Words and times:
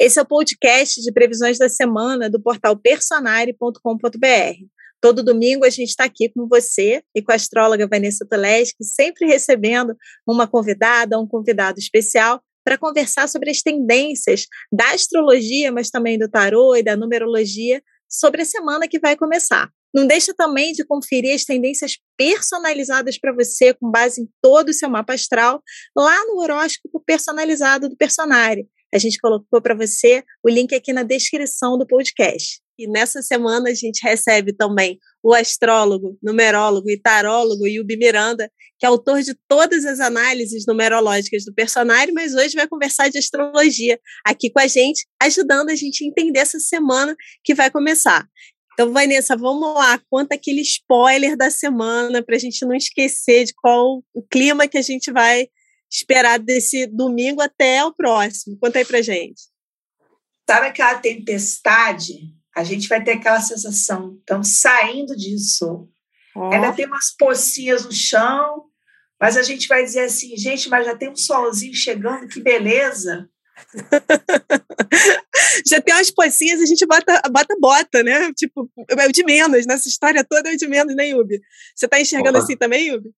Esse 0.00 0.20
é 0.20 0.22
o 0.22 0.26
podcast 0.26 1.02
de 1.02 1.10
previsões 1.10 1.58
da 1.58 1.68
semana 1.68 2.30
do 2.30 2.40
portal 2.40 2.76
personare.com.br. 2.76 3.78
Todo 5.00 5.24
domingo 5.24 5.64
a 5.64 5.70
gente 5.70 5.88
está 5.88 6.04
aqui 6.04 6.28
com 6.28 6.46
você 6.46 7.02
e 7.12 7.20
com 7.20 7.32
a 7.32 7.34
astróloga 7.34 7.88
Vanessa 7.88 8.24
Toleschi, 8.24 8.76
sempre 8.80 9.26
recebendo 9.26 9.96
uma 10.24 10.46
convidada, 10.46 11.18
um 11.18 11.26
convidado 11.26 11.80
especial 11.80 12.40
para 12.64 12.78
conversar 12.78 13.28
sobre 13.28 13.50
as 13.50 13.60
tendências 13.60 14.46
da 14.72 14.92
astrologia, 14.92 15.72
mas 15.72 15.90
também 15.90 16.16
do 16.16 16.28
tarô 16.28 16.76
e 16.76 16.82
da 16.82 16.96
numerologia 16.96 17.82
sobre 18.08 18.42
a 18.42 18.44
semana 18.44 18.86
que 18.86 19.00
vai 19.00 19.16
começar. 19.16 19.68
Não 19.92 20.06
deixa 20.06 20.32
também 20.32 20.72
de 20.72 20.84
conferir 20.84 21.34
as 21.34 21.44
tendências 21.44 21.98
personalizadas 22.16 23.18
para 23.18 23.32
você, 23.32 23.74
com 23.74 23.90
base 23.90 24.20
em 24.22 24.28
todo 24.40 24.68
o 24.68 24.74
seu 24.74 24.88
mapa 24.88 25.14
astral, 25.14 25.60
lá 25.96 26.24
no 26.26 26.40
horóscopo 26.40 27.02
personalizado 27.04 27.88
do 27.88 27.96
Personário. 27.96 28.68
A 28.94 28.98
gente 28.98 29.18
colocou 29.18 29.60
para 29.60 29.74
você 29.74 30.22
o 30.42 30.48
link 30.48 30.74
aqui 30.74 30.92
na 30.92 31.02
descrição 31.02 31.76
do 31.76 31.86
podcast. 31.86 32.60
E 32.78 32.88
nessa 32.88 33.20
semana 33.20 33.70
a 33.70 33.74
gente 33.74 34.00
recebe 34.02 34.52
também 34.52 34.98
o 35.22 35.34
astrólogo, 35.34 36.16
numerólogo 36.22 36.88
e 36.88 36.98
tarólogo 36.98 37.66
Yubi 37.66 37.96
Miranda, 37.96 38.48
que 38.78 38.86
é 38.86 38.88
autor 38.88 39.20
de 39.22 39.34
todas 39.48 39.84
as 39.84 39.98
análises 39.98 40.64
numerológicas 40.66 41.44
do 41.44 41.52
personagem, 41.52 42.14
mas 42.14 42.34
hoje 42.34 42.54
vai 42.54 42.68
conversar 42.68 43.08
de 43.08 43.18
astrologia 43.18 43.98
aqui 44.24 44.48
com 44.50 44.60
a 44.60 44.68
gente, 44.68 45.04
ajudando 45.20 45.70
a 45.70 45.74
gente 45.74 46.04
a 46.04 46.06
entender 46.06 46.38
essa 46.38 46.60
semana 46.60 47.16
que 47.42 47.54
vai 47.54 47.68
começar. 47.70 48.24
Então, 48.72 48.92
Vanessa, 48.92 49.36
vamos 49.36 49.74
lá, 49.74 50.00
conta 50.08 50.36
aquele 50.36 50.60
spoiler 50.60 51.36
da 51.36 51.50
semana 51.50 52.22
para 52.22 52.36
a 52.36 52.38
gente 52.38 52.64
não 52.64 52.76
esquecer 52.76 53.46
de 53.46 53.52
qual 53.54 54.04
o 54.14 54.22
clima 54.22 54.68
que 54.68 54.78
a 54.78 54.82
gente 54.82 55.10
vai 55.10 55.48
esperar 55.90 56.38
desse 56.38 56.86
domingo 56.86 57.40
até 57.40 57.84
o 57.84 57.92
próximo. 57.92 58.58
Conta 58.58 58.78
aí 58.78 58.84
para 58.84 59.02
gente. 59.02 59.42
Sabe 60.48 60.68
aquela 60.68 60.98
tempestade? 60.98 62.34
A 62.56 62.64
gente 62.64 62.88
vai 62.88 63.02
ter 63.02 63.12
aquela 63.12 63.40
sensação, 63.40 64.16
estamos 64.18 64.60
saindo 64.60 65.14
disso. 65.14 65.88
Oh. 66.34 66.52
Ainda 66.52 66.72
tem 66.72 66.86
umas 66.86 67.14
pocinhas 67.16 67.84
no 67.84 67.92
chão, 67.92 68.64
mas 69.20 69.36
a 69.36 69.42
gente 69.42 69.68
vai 69.68 69.84
dizer 69.84 70.00
assim, 70.00 70.36
gente, 70.36 70.68
mas 70.68 70.86
já 70.86 70.96
tem 70.96 71.10
um 71.10 71.16
solzinho 71.16 71.74
chegando, 71.74 72.28
que 72.28 72.40
beleza. 72.40 73.28
já 75.66 75.80
tem 75.80 75.94
umas 75.94 76.10
pocinhas, 76.10 76.60
a 76.60 76.66
gente 76.66 76.86
bota, 76.86 77.20
bota 77.30 77.56
bota, 77.60 78.02
né? 78.02 78.32
Tipo, 78.32 78.70
é 78.88 79.06
o 79.06 79.12
de 79.12 79.24
menos, 79.24 79.66
nessa 79.66 79.88
história 79.88 80.24
toda 80.24 80.50
é 80.50 80.54
o 80.54 80.56
de 80.56 80.68
menos, 80.68 80.94
né, 80.94 81.08
Yubi? 81.08 81.40
Você 81.74 81.86
está 81.86 82.00
enxergando 82.00 82.38
Opa. 82.38 82.44
assim 82.44 82.56
também, 82.56 82.88
Yubi? 82.88 83.10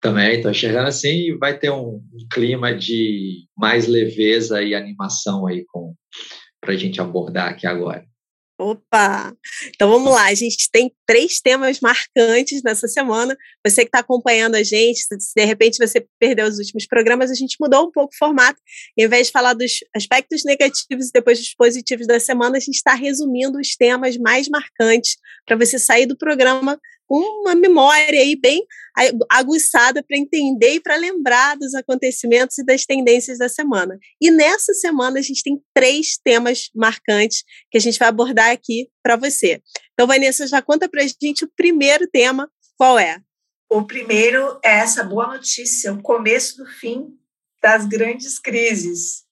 Também, 0.00 0.36
estou 0.36 0.50
enxergando 0.50 0.88
assim 0.88 1.28
e 1.28 1.36
vai 1.36 1.58
ter 1.58 1.70
um, 1.70 1.96
um, 1.96 2.28
clima 2.32 2.74
de 2.74 3.46
mais 3.56 3.86
leveza 3.86 4.62
e 4.62 4.74
animação 4.74 5.46
aí 5.46 5.64
com 5.68 5.94
para 6.60 6.74
a 6.74 6.76
gente 6.76 7.00
abordar 7.00 7.50
aqui 7.50 7.66
agora. 7.66 8.04
Opa! 8.58 9.34
Então 9.74 9.88
vamos 9.88 10.12
lá, 10.12 10.26
a 10.26 10.34
gente 10.34 10.68
tem 10.70 10.92
três 11.06 11.40
temas 11.40 11.80
marcantes 11.80 12.62
nessa 12.62 12.86
semana. 12.86 13.34
Você 13.66 13.82
que 13.82 13.88
está 13.88 14.00
acompanhando 14.00 14.54
a 14.54 14.62
gente, 14.62 14.98
se 14.98 15.32
de 15.34 15.44
repente 15.46 15.78
você 15.78 16.06
perdeu 16.18 16.46
os 16.46 16.58
últimos 16.58 16.86
programas, 16.86 17.30
a 17.30 17.34
gente 17.34 17.56
mudou 17.58 17.86
um 17.86 17.90
pouco 17.90 18.12
o 18.12 18.18
formato. 18.18 18.60
Em 18.98 19.08
vez 19.08 19.28
de 19.28 19.32
falar 19.32 19.54
dos 19.54 19.72
aspectos 19.96 20.44
negativos 20.44 21.08
e 21.08 21.12
depois 21.12 21.38
dos 21.38 21.54
positivos 21.54 22.06
da 22.06 22.20
semana, 22.20 22.58
a 22.58 22.60
gente 22.60 22.76
está 22.76 22.92
resumindo 22.92 23.58
os 23.58 23.74
temas 23.76 24.18
mais 24.18 24.46
marcantes 24.46 25.16
para 25.46 25.56
você 25.56 25.78
sair 25.78 26.04
do 26.04 26.16
programa 26.16 26.78
uma 27.10 27.56
memória 27.56 28.20
aí 28.20 28.36
bem 28.36 28.64
aguçada 29.28 30.02
para 30.02 30.16
entender 30.16 30.74
e 30.74 30.80
para 30.80 30.94
lembrar 30.94 31.56
dos 31.56 31.74
acontecimentos 31.74 32.58
e 32.58 32.64
das 32.64 32.84
tendências 32.84 33.38
da 33.38 33.48
semana. 33.48 33.98
E 34.20 34.30
nessa 34.30 34.72
semana 34.74 35.18
a 35.18 35.22
gente 35.22 35.42
tem 35.42 35.60
três 35.74 36.16
temas 36.16 36.70
marcantes 36.74 37.42
que 37.70 37.78
a 37.78 37.80
gente 37.80 37.98
vai 37.98 38.08
abordar 38.08 38.50
aqui 38.50 38.88
para 39.02 39.16
você. 39.16 39.60
Então, 39.92 40.06
Vanessa, 40.06 40.46
já 40.46 40.62
conta 40.62 40.88
para 40.88 41.02
a 41.02 41.06
gente 41.06 41.44
o 41.44 41.50
primeiro 41.56 42.06
tema, 42.06 42.48
qual 42.76 42.98
é? 42.98 43.20
O 43.68 43.84
primeiro 43.84 44.58
é 44.64 44.78
essa 44.78 45.02
boa 45.02 45.26
notícia, 45.26 45.92
o 45.92 46.02
começo 46.02 46.56
do 46.56 46.66
fim 46.66 47.08
das 47.62 47.86
grandes 47.86 48.38
crises. 48.38 49.24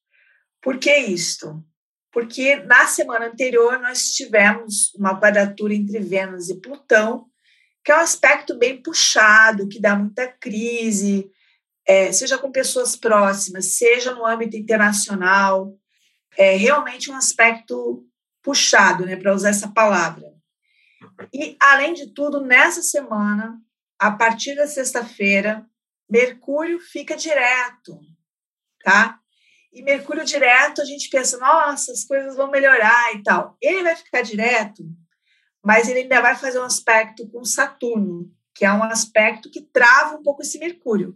Por 0.61 0.79
que 0.79 0.95
isto? 0.97 1.65
Porque 2.13 2.57
na 2.57 2.87
semana 2.87 3.27
anterior 3.27 3.79
nós 3.81 4.11
tivemos 4.11 4.93
uma 4.95 5.19
quadratura 5.19 5.75
entre 5.75 6.01
Vênus 6.01 6.49
e 6.49 6.61
Plutão, 6.61 7.27
que 7.89 7.93
é 7.93 7.97
um 7.97 8.01
aspecto 8.01 8.55
bem 8.55 8.83
puxado, 8.83 9.67
que 9.67 9.81
dá 9.81 9.97
muita 9.97 10.29
crise, 10.29 11.33
é, 11.87 12.13
seja 12.13 12.37
com 12.37 12.53
pessoas 12.53 12.95
próximas, 12.95 13.79
seja 13.79 14.13
no 14.13 14.27
âmbito 14.27 14.59
internacional. 14.59 15.75
É 16.37 16.55
realmente 16.55 17.11
um 17.11 17.17
aspecto 17.17 18.07
puxado, 18.43 19.07
né, 19.07 19.17
para 19.17 19.33
usar 19.35 19.49
essa 19.49 19.69
palavra. 19.69 20.35
E, 21.33 21.57
além 21.59 21.95
de 21.95 22.13
tudo, 22.13 22.43
nessa 22.43 22.83
semana, 22.83 23.59
a 23.99 24.11
partir 24.11 24.55
da 24.55 24.67
sexta-feira, 24.67 25.65
Mercúrio 26.11 26.79
fica 26.79 27.17
direto, 27.17 27.99
tá? 28.85 29.19
E 29.73 29.83
Mercúrio 29.83 30.27
direto, 30.27 30.83
a 30.83 30.85
gente 30.85 31.09
pensa, 31.09 31.39
nossa, 31.39 31.91
as 31.93 32.05
coisas 32.05 32.37
vão 32.37 32.51
melhorar 32.51 33.15
e 33.15 33.23
tal. 33.23 33.57
Ele 33.63 33.83
vai 33.83 33.97
ficar 33.97 34.21
direto 34.21 34.85
mas 35.69 35.87
ele 35.87 36.01
ainda 36.01 36.23
vai 36.23 36.35
fazer 36.35 36.59
um 36.59 36.65
aspecto 36.65 37.29
com 37.29 37.45
Saturno, 37.45 38.35
que 38.55 38.65
é 38.65 38.73
um 38.73 38.83
aspecto 38.83 39.51
que 39.51 39.61
trava 39.61 40.17
um 40.17 40.23
pouco 40.23 40.41
esse 40.41 40.59
Mercúrio. 40.59 41.15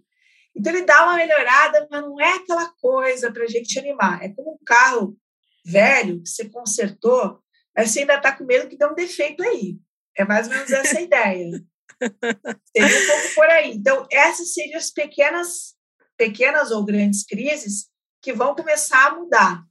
Então 0.54 0.70
ele 0.70 0.84
dá 0.84 1.04
uma 1.04 1.16
melhorada, 1.16 1.88
mas 1.90 2.02
não 2.02 2.20
é 2.20 2.34
aquela 2.34 2.68
coisa 2.74 3.32
para 3.32 3.44
a 3.44 3.46
gente 3.46 3.78
animar. 3.78 4.22
É 4.22 4.28
como 4.28 4.52
um 4.52 4.58
carro 4.62 5.16
velho 5.64 6.22
que 6.22 6.28
você 6.28 6.50
consertou, 6.50 7.40
mas 7.74 7.90
você 7.90 8.00
ainda 8.00 8.16
está 8.16 8.30
com 8.30 8.44
medo 8.44 8.68
que 8.68 8.76
dê 8.76 8.84
um 8.84 8.94
defeito 8.94 9.42
aí. 9.42 9.78
É 10.14 10.22
mais 10.22 10.46
ou 10.46 10.52
menos 10.52 10.70
essa 10.70 11.00
ideia. 11.00 11.64
Seria 12.76 13.04
um 13.04 13.06
pouco 13.06 13.34
por 13.34 13.46
aí. 13.46 13.72
Então, 13.72 14.06
essas 14.12 14.52
seriam 14.52 14.76
as 14.76 14.90
pequenas, 14.90 15.74
pequenas 16.14 16.70
ou 16.70 16.84
grandes 16.84 17.24
crises 17.24 17.86
que 18.20 18.34
vão 18.34 18.54
começar 18.54 19.06
a 19.06 19.14
mudar. 19.14 19.64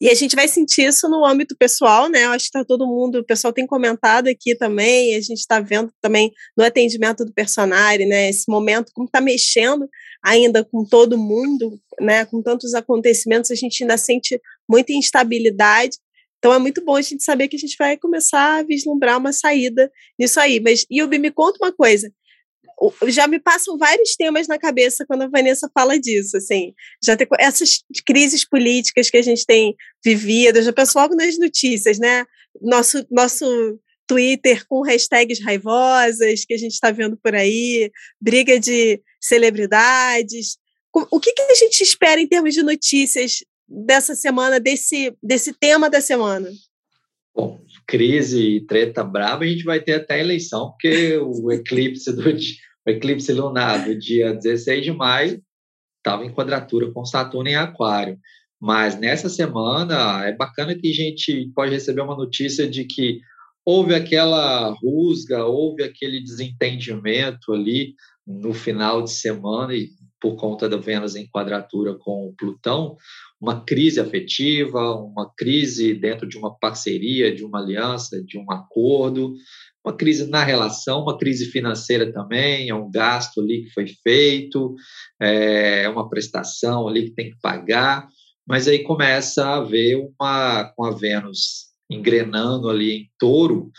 E 0.00 0.08
a 0.08 0.14
gente 0.14 0.34
vai 0.34 0.48
sentir 0.48 0.82
isso 0.82 1.08
no 1.08 1.24
âmbito 1.24 1.56
pessoal, 1.56 2.08
né? 2.08 2.24
acho 2.26 2.50
que 2.50 2.58
está 2.58 2.64
todo 2.64 2.86
mundo, 2.86 3.20
o 3.20 3.24
pessoal 3.24 3.52
tem 3.52 3.66
comentado 3.66 4.28
aqui 4.28 4.56
também, 4.56 5.14
a 5.14 5.20
gente 5.20 5.38
está 5.38 5.60
vendo 5.60 5.92
também 6.00 6.32
no 6.56 6.64
atendimento 6.64 7.24
do 7.24 7.32
personagem, 7.32 8.06
né? 8.06 8.28
Esse 8.28 8.50
momento, 8.50 8.92
como 8.94 9.06
está 9.06 9.20
mexendo 9.20 9.88
ainda 10.22 10.64
com 10.64 10.84
todo 10.84 11.18
mundo, 11.18 11.78
né? 12.00 12.24
Com 12.24 12.42
tantos 12.42 12.74
acontecimentos, 12.74 13.50
a 13.50 13.54
gente 13.54 13.82
ainda 13.82 13.96
sente 13.96 14.40
muita 14.68 14.92
instabilidade. 14.92 15.98
Então 16.38 16.52
é 16.52 16.58
muito 16.58 16.84
bom 16.84 16.96
a 16.96 17.02
gente 17.02 17.22
saber 17.22 17.46
que 17.48 17.56
a 17.56 17.58
gente 17.58 17.76
vai 17.78 17.96
começar 17.96 18.58
a 18.58 18.62
vislumbrar 18.64 19.18
uma 19.18 19.32
saída 19.32 19.90
nisso 20.18 20.40
aí. 20.40 20.58
Mas, 20.58 20.84
Yubi, 20.90 21.18
me 21.18 21.30
conta 21.30 21.58
uma 21.62 21.72
coisa 21.72 22.10
já 23.06 23.28
me 23.28 23.38
passam 23.38 23.78
vários 23.78 24.16
temas 24.16 24.48
na 24.48 24.58
cabeça 24.58 25.04
quando 25.06 25.22
a 25.22 25.28
Vanessa 25.28 25.70
fala 25.72 25.98
disso, 25.98 26.36
assim, 26.36 26.74
já 27.04 27.16
tem 27.16 27.26
essas 27.38 27.82
crises 28.06 28.44
políticas 28.44 29.10
que 29.10 29.16
a 29.16 29.22
gente 29.22 29.46
tem 29.46 29.74
vivido, 30.04 30.62
já 30.62 30.72
pensou 30.72 31.02
logo 31.02 31.14
nas 31.14 31.38
notícias, 31.38 31.98
né? 31.98 32.24
Nosso 32.60 33.06
nosso 33.10 33.46
Twitter 34.06 34.66
com 34.66 34.82
hashtags 34.82 35.40
raivosas 35.42 36.44
que 36.44 36.54
a 36.54 36.58
gente 36.58 36.72
está 36.72 36.90
vendo 36.90 37.16
por 37.16 37.34
aí, 37.34 37.90
briga 38.20 38.58
de 38.58 39.00
celebridades. 39.20 40.58
O 41.10 41.18
que, 41.18 41.32
que 41.32 41.42
a 41.42 41.54
gente 41.54 41.80
espera 41.80 42.20
em 42.20 42.26
termos 42.26 42.52
de 42.52 42.62
notícias 42.62 43.38
dessa 43.66 44.14
semana, 44.14 44.60
desse, 44.60 45.16
desse 45.22 45.54
tema 45.54 45.88
da 45.88 46.00
semana? 46.00 46.50
Bom, 47.34 47.64
crise 47.86 48.56
e 48.56 48.66
treta 48.66 49.02
braba, 49.02 49.44
a 49.44 49.46
gente 49.46 49.64
vai 49.64 49.80
ter 49.80 49.94
até 49.94 50.14
a 50.14 50.18
eleição, 50.20 50.70
porque 50.72 51.16
o 51.16 51.50
eclipse 51.52 52.12
do 52.12 52.22
o 52.86 52.90
eclipse 52.90 53.32
lunar 53.32 53.84
do 53.84 53.98
dia 53.98 54.34
16 54.34 54.84
de 54.84 54.92
maio 54.92 55.42
estava 55.98 56.24
em 56.24 56.32
quadratura 56.32 56.90
com 56.92 57.04
Saturno 57.04 57.48
em 57.48 57.54
Aquário. 57.54 58.18
Mas 58.60 58.98
nessa 58.98 59.28
semana 59.28 60.24
é 60.24 60.32
bacana 60.36 60.74
que 60.74 60.90
a 60.90 60.94
gente 60.94 61.50
pode 61.54 61.72
receber 61.72 62.00
uma 62.00 62.16
notícia 62.16 62.68
de 62.68 62.84
que 62.84 63.20
houve 63.64 63.94
aquela 63.94 64.70
rusga, 64.70 65.44
houve 65.44 65.82
aquele 65.82 66.20
desentendimento 66.20 67.52
ali 67.52 67.94
no 68.26 68.52
final 68.52 69.02
de 69.02 69.10
semana 69.10 69.74
e 69.74 69.90
por 70.20 70.36
conta 70.36 70.68
da 70.68 70.76
Vênus 70.76 71.16
em 71.16 71.26
quadratura 71.26 71.96
com 71.98 72.32
Plutão, 72.38 72.96
uma 73.40 73.64
crise 73.64 73.98
afetiva, 73.98 74.94
uma 74.94 75.28
crise 75.36 75.94
dentro 75.94 76.28
de 76.28 76.38
uma 76.38 76.56
parceria, 76.56 77.34
de 77.34 77.44
uma 77.44 77.58
aliança, 77.58 78.22
de 78.22 78.38
um 78.38 78.48
acordo, 78.52 79.34
uma 79.84 79.96
crise 79.96 80.28
na 80.28 80.44
relação, 80.44 81.02
uma 81.02 81.18
crise 81.18 81.46
financeira 81.46 82.12
também, 82.12 82.68
é 82.68 82.74
um 82.74 82.90
gasto 82.90 83.40
ali 83.40 83.64
que 83.64 83.70
foi 83.70 83.86
feito, 84.02 84.74
é 85.20 85.88
uma 85.88 86.08
prestação 86.08 86.86
ali 86.86 87.04
que 87.06 87.14
tem 87.14 87.30
que 87.30 87.40
pagar, 87.40 88.06
mas 88.46 88.68
aí 88.68 88.82
começa 88.82 89.44
a 89.44 89.56
haver 89.56 89.96
uma, 89.96 90.72
com 90.76 90.84
a 90.84 90.90
Vênus 90.90 91.72
engrenando 91.90 92.68
ali 92.68 92.92
em 92.92 93.10
touro, 93.18 93.70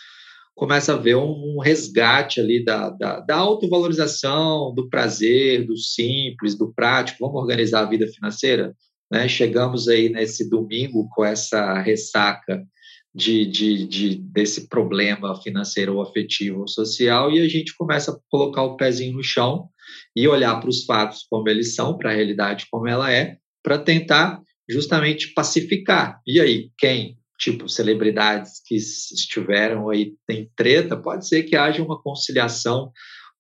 começa 0.56 0.92
a 0.92 0.96
haver 0.96 1.16
um, 1.16 1.58
resgate 1.60 2.40
ali 2.40 2.64
da, 2.64 2.90
da, 2.90 3.20
da 3.22 3.36
autovalorização, 3.36 4.74
do 4.74 4.90
prazer, 4.90 5.66
do 5.66 5.78
simples, 5.78 6.56
do 6.56 6.72
prático, 6.74 7.26
vamos 7.26 7.42
organizar 7.42 7.82
a 7.82 7.90
vida 7.90 8.08
financeira 8.08 8.74
né? 9.14 9.28
Chegamos 9.28 9.88
aí 9.88 10.10
nesse 10.10 10.50
domingo 10.50 11.08
com 11.12 11.24
essa 11.24 11.80
ressaca 11.80 12.66
de, 13.14 13.46
de, 13.46 13.86
de, 13.86 14.16
desse 14.16 14.68
problema 14.68 15.40
financeiro 15.42 15.96
ou 15.96 16.02
afetivo 16.02 16.62
ou 16.62 16.68
social 16.68 17.32
e 17.32 17.40
a 17.40 17.48
gente 17.48 17.76
começa 17.76 18.12
a 18.12 18.18
colocar 18.30 18.64
o 18.64 18.76
pezinho 18.76 19.14
no 19.14 19.24
chão 19.24 19.70
e 20.16 20.28
olhar 20.28 20.60
para 20.60 20.70
os 20.70 20.84
fatos 20.86 21.26
como 21.30 21.48
eles 21.48 21.76
são, 21.76 21.98
para 21.98 22.12
a 22.12 22.16
realidade 22.16 22.66
como 22.72 22.88
ela 22.88 23.12
é, 23.12 23.38
para 23.62 23.78
tentar 23.78 24.42
justamente 24.68 25.34
pacificar. 25.34 26.20
E 26.26 26.40
aí, 26.40 26.72
quem, 26.78 27.18
tipo, 27.38 27.70
celebridades 27.70 28.62
que 28.66 28.76
estiveram 28.76 29.90
aí 29.90 30.16
em 30.30 30.50
treta, 30.56 30.98
pode 30.98 31.28
ser 31.28 31.44
que 31.44 31.56
haja 31.56 31.84
uma 31.84 32.02
conciliação 32.02 32.92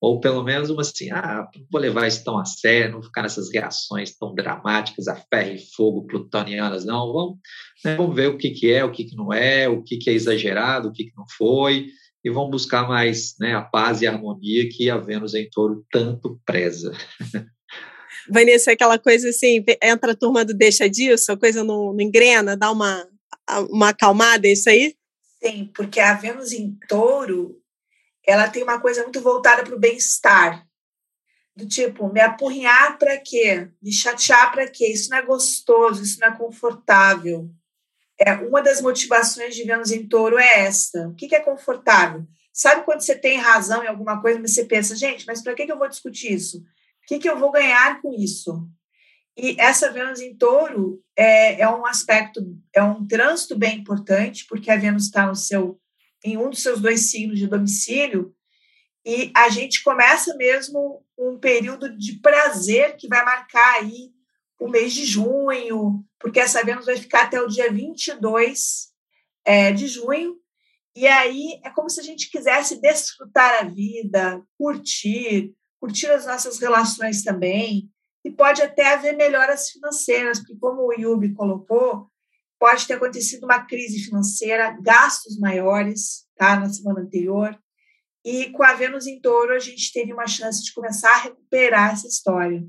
ou 0.03 0.19
pelo 0.19 0.43
menos 0.43 0.69
uma 0.69 0.81
assim, 0.81 1.09
ah, 1.11 1.49
não 1.55 1.65
vou 1.71 1.79
levar 1.79 2.05
isso 2.05 2.25
tão 2.25 2.37
a 2.37 2.43
sério, 2.43 2.91
não 2.91 3.01
ficar 3.01 3.21
nessas 3.21 3.49
reações 3.49 4.13
tão 4.13 4.35
dramáticas, 4.35 5.07
a 5.07 5.15
ferro 5.15 5.55
e 5.55 5.65
fogo 5.73 6.05
plutonianas, 6.05 6.83
não, 6.83 7.13
vamos, 7.13 7.37
né, 7.85 7.95
vamos 7.95 8.13
ver 8.13 8.27
o 8.27 8.37
que, 8.37 8.49
que 8.49 8.69
é, 8.69 8.83
o 8.83 8.91
que, 8.91 9.05
que 9.05 9.15
não 9.15 9.31
é, 9.31 9.69
o 9.69 9.81
que, 9.81 9.95
que 9.95 10.09
é 10.09 10.13
exagerado, 10.13 10.89
o 10.89 10.91
que, 10.91 11.05
que 11.05 11.15
não 11.15 11.23
foi, 11.37 11.87
e 12.21 12.29
vamos 12.29 12.51
buscar 12.51 12.85
mais 12.85 13.35
né, 13.39 13.55
a 13.55 13.61
paz 13.61 14.01
e 14.01 14.07
a 14.07 14.11
harmonia 14.11 14.67
que 14.69 14.89
a 14.89 14.97
Vênus 14.97 15.33
em 15.35 15.49
touro 15.49 15.85
tanto 15.89 16.37
preza. 16.45 16.91
Vanessa, 18.29 18.71
é 18.71 18.73
aquela 18.73 18.99
coisa 18.99 19.29
assim, 19.29 19.63
entra 19.81 20.11
a 20.11 20.17
turma 20.17 20.43
do 20.43 20.53
deixa 20.53 20.89
disso, 20.89 21.31
a 21.31 21.37
coisa 21.37 21.63
não, 21.63 21.93
não 21.93 22.01
engrena, 22.01 22.57
dá 22.57 22.69
uma, 22.69 23.07
uma 23.69 23.89
acalmada, 23.89 24.49
é 24.49 24.51
isso 24.51 24.69
aí? 24.69 24.95
Sim, 25.41 25.71
porque 25.73 26.01
a 26.01 26.13
Vênus 26.13 26.51
em 26.51 26.77
touro 26.89 27.62
ela 28.25 28.49
tem 28.49 28.63
uma 28.63 28.79
coisa 28.79 29.03
muito 29.03 29.21
voltada 29.21 29.63
para 29.63 29.75
o 29.75 29.79
bem-estar. 29.79 30.65
Do 31.55 31.67
tipo, 31.67 32.11
me 32.11 32.19
apurrinhar 32.19 32.97
para 32.97 33.17
quê? 33.17 33.69
Me 33.81 33.91
chatear 33.91 34.51
para 34.51 34.67
quê? 34.67 34.87
Isso 34.87 35.09
não 35.11 35.17
é 35.17 35.21
gostoso, 35.21 36.01
isso 36.01 36.19
não 36.19 36.29
é 36.29 36.37
confortável. 36.37 37.49
É, 38.19 38.33
uma 38.33 38.61
das 38.61 38.81
motivações 38.81 39.55
de 39.55 39.63
Vênus 39.63 39.91
em 39.91 40.07
touro 40.07 40.37
é 40.37 40.61
esta. 40.61 41.07
O 41.09 41.15
que, 41.15 41.27
que 41.27 41.35
é 41.35 41.39
confortável? 41.39 42.25
Sabe 42.51 42.83
quando 42.85 43.01
você 43.01 43.15
tem 43.15 43.37
razão 43.37 43.83
em 43.83 43.87
alguma 43.87 44.21
coisa, 44.21 44.39
mas 44.39 44.53
você 44.53 44.65
pensa, 44.65 44.95
gente, 44.95 45.25
mas 45.25 45.41
para 45.41 45.53
que, 45.53 45.65
que 45.65 45.71
eu 45.71 45.77
vou 45.77 45.89
discutir 45.89 46.33
isso? 46.33 46.59
O 46.59 47.07
que, 47.07 47.19
que 47.19 47.29
eu 47.29 47.37
vou 47.37 47.51
ganhar 47.51 48.01
com 48.01 48.13
isso? 48.13 48.67
E 49.35 49.55
essa 49.59 49.91
Vênus 49.91 50.21
em 50.21 50.35
touro 50.35 51.03
é, 51.17 51.61
é 51.61 51.67
um 51.67 51.85
aspecto, 51.85 52.39
é 52.71 52.81
um 52.83 53.05
trânsito 53.05 53.57
bem 53.57 53.79
importante, 53.79 54.45
porque 54.47 54.69
a 54.69 54.77
Vênus 54.77 55.05
está 55.05 55.25
no 55.25 55.35
seu 55.35 55.79
em 56.23 56.37
um 56.37 56.49
dos 56.49 56.61
seus 56.61 56.81
dois 56.81 57.11
signos 57.11 57.39
de 57.39 57.47
domicílio, 57.47 58.33
e 59.05 59.31
a 59.35 59.49
gente 59.49 59.83
começa 59.83 60.35
mesmo 60.35 61.05
um 61.17 61.37
período 61.37 61.95
de 61.97 62.19
prazer 62.19 62.95
que 62.95 63.07
vai 63.07 63.23
marcar 63.23 63.81
aí 63.81 64.11
o 64.59 64.69
mês 64.69 64.93
de 64.93 65.05
junho, 65.05 66.05
porque 66.19 66.39
essa 66.39 66.63
Vênus 66.63 66.85
vai 66.85 66.95
ficar 66.95 67.23
até 67.23 67.41
o 67.41 67.47
dia 67.47 67.71
22 67.71 68.89
é, 69.43 69.71
de 69.73 69.87
junho, 69.87 70.37
e 70.95 71.05
aí 71.05 71.59
é 71.63 71.69
como 71.69 71.89
se 71.89 71.99
a 71.99 72.03
gente 72.03 72.29
quisesse 72.29 72.79
desfrutar 72.79 73.61
a 73.61 73.67
vida, 73.67 74.41
curtir, 74.57 75.53
curtir 75.81 76.07
as 76.07 76.25
nossas 76.25 76.59
relações 76.59 77.23
também, 77.23 77.89
e 78.23 78.31
pode 78.31 78.61
até 78.61 78.93
haver 78.93 79.17
melhoras 79.17 79.69
financeiras, 79.69 80.39
porque 80.39 80.55
como 80.55 80.87
o 80.87 80.93
Yubi 80.93 81.33
colocou, 81.33 82.09
pode 82.63 82.87
ter 82.87 82.93
acontecido 82.93 83.43
uma 83.43 83.65
crise 83.65 84.05
financeira, 84.05 84.77
gastos 84.81 85.37
maiores, 85.37 86.23
tá, 86.37 86.57
na 86.57 86.69
semana 86.69 87.01
anterior. 87.01 87.53
E 88.23 88.51
com 88.51 88.63
a 88.63 88.73
Vênus 88.73 89.05
em 89.05 89.19
Touro, 89.19 89.53
a 89.53 89.59
gente 89.59 89.91
teve 89.91 90.13
uma 90.13 90.25
chance 90.25 90.63
de 90.63 90.71
começar 90.71 91.11
a 91.11 91.23
recuperar 91.23 91.91
essa 91.91 92.07
história. 92.07 92.63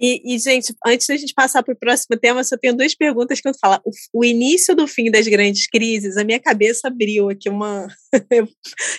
E, 0.00 0.34
e 0.34 0.38
gente, 0.38 0.74
antes 0.86 1.06
da 1.06 1.16
gente 1.18 1.34
passar 1.34 1.62
para 1.62 1.74
o 1.74 1.78
próximo 1.78 2.18
tema, 2.18 2.42
só 2.42 2.56
tenho 2.56 2.74
duas 2.74 2.94
perguntas 2.94 3.38
que 3.38 3.46
eu 3.46 3.52
falo. 3.60 3.82
O, 3.84 3.90
o, 4.20 4.24
início 4.24 4.74
do 4.74 4.86
fim 4.86 5.10
das 5.10 5.28
grandes 5.28 5.66
crises, 5.66 6.16
a 6.16 6.24
minha 6.24 6.40
cabeça 6.40 6.88
abriu 6.88 7.28
aqui 7.28 7.50
uma. 7.50 7.86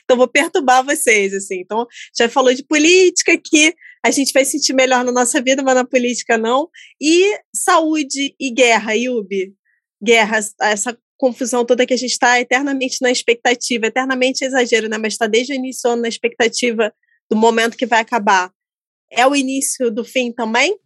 então, 0.03 0.15
vou 0.15 0.27
perturbar 0.27 0.85
vocês, 0.85 1.33
assim. 1.33 1.61
Então, 1.61 1.87
já 2.15 2.29
falou 2.29 2.53
de 2.53 2.63
política 2.63 3.35
que 3.43 3.73
a 4.05 4.11
gente 4.11 4.31
vai 4.31 4.45
sentir 4.45 4.73
melhor 4.73 5.03
na 5.03 5.11
nossa 5.11 5.41
vida, 5.41 5.63
mas 5.63 5.73
na 5.73 5.85
política 5.85 6.37
não. 6.37 6.69
E 7.01 7.35
saúde 7.51 8.35
e 8.39 8.51
guerra, 8.51 8.93
Yubi 8.93 9.57
guerra, 10.01 10.39
essa 10.61 10.97
confusão 11.17 11.65
toda 11.65 11.85
que 11.85 11.93
a 11.93 11.97
gente 11.97 12.11
está 12.11 12.39
eternamente 12.39 12.97
na 13.01 13.11
expectativa, 13.11 13.87
eternamente 13.87 14.45
exagero, 14.45 14.87
né? 14.87 14.97
Mas 14.97 15.13
está 15.13 15.27
desde 15.27 15.53
o 15.53 15.55
início 15.55 15.95
na 15.97 16.07
expectativa 16.07 16.93
do 17.29 17.35
momento 17.35 17.77
que 17.77 17.85
vai 17.85 17.99
acabar. 17.99 18.51
É 19.11 19.27
o 19.27 19.35
início 19.35 19.91
do 19.91 20.05
fim 20.05 20.31
também? 20.31 20.77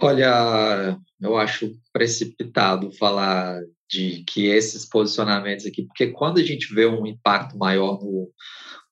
Olha, 0.00 0.98
eu 1.20 1.36
acho 1.36 1.72
precipitado 1.92 2.92
falar 2.92 3.60
de 3.88 4.24
que 4.26 4.46
esses 4.46 4.84
posicionamentos 4.84 5.64
aqui, 5.64 5.82
porque 5.84 6.08
quando 6.08 6.38
a 6.38 6.42
gente 6.42 6.74
vê 6.74 6.86
um 6.86 7.06
impacto 7.06 7.56
maior 7.56 8.00
no, 8.02 8.30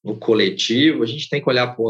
no 0.04 0.18
coletivo, 0.18 1.02
a 1.02 1.06
gente 1.06 1.28
tem 1.28 1.42
que 1.42 1.48
olhar 1.48 1.74
para 1.74 1.84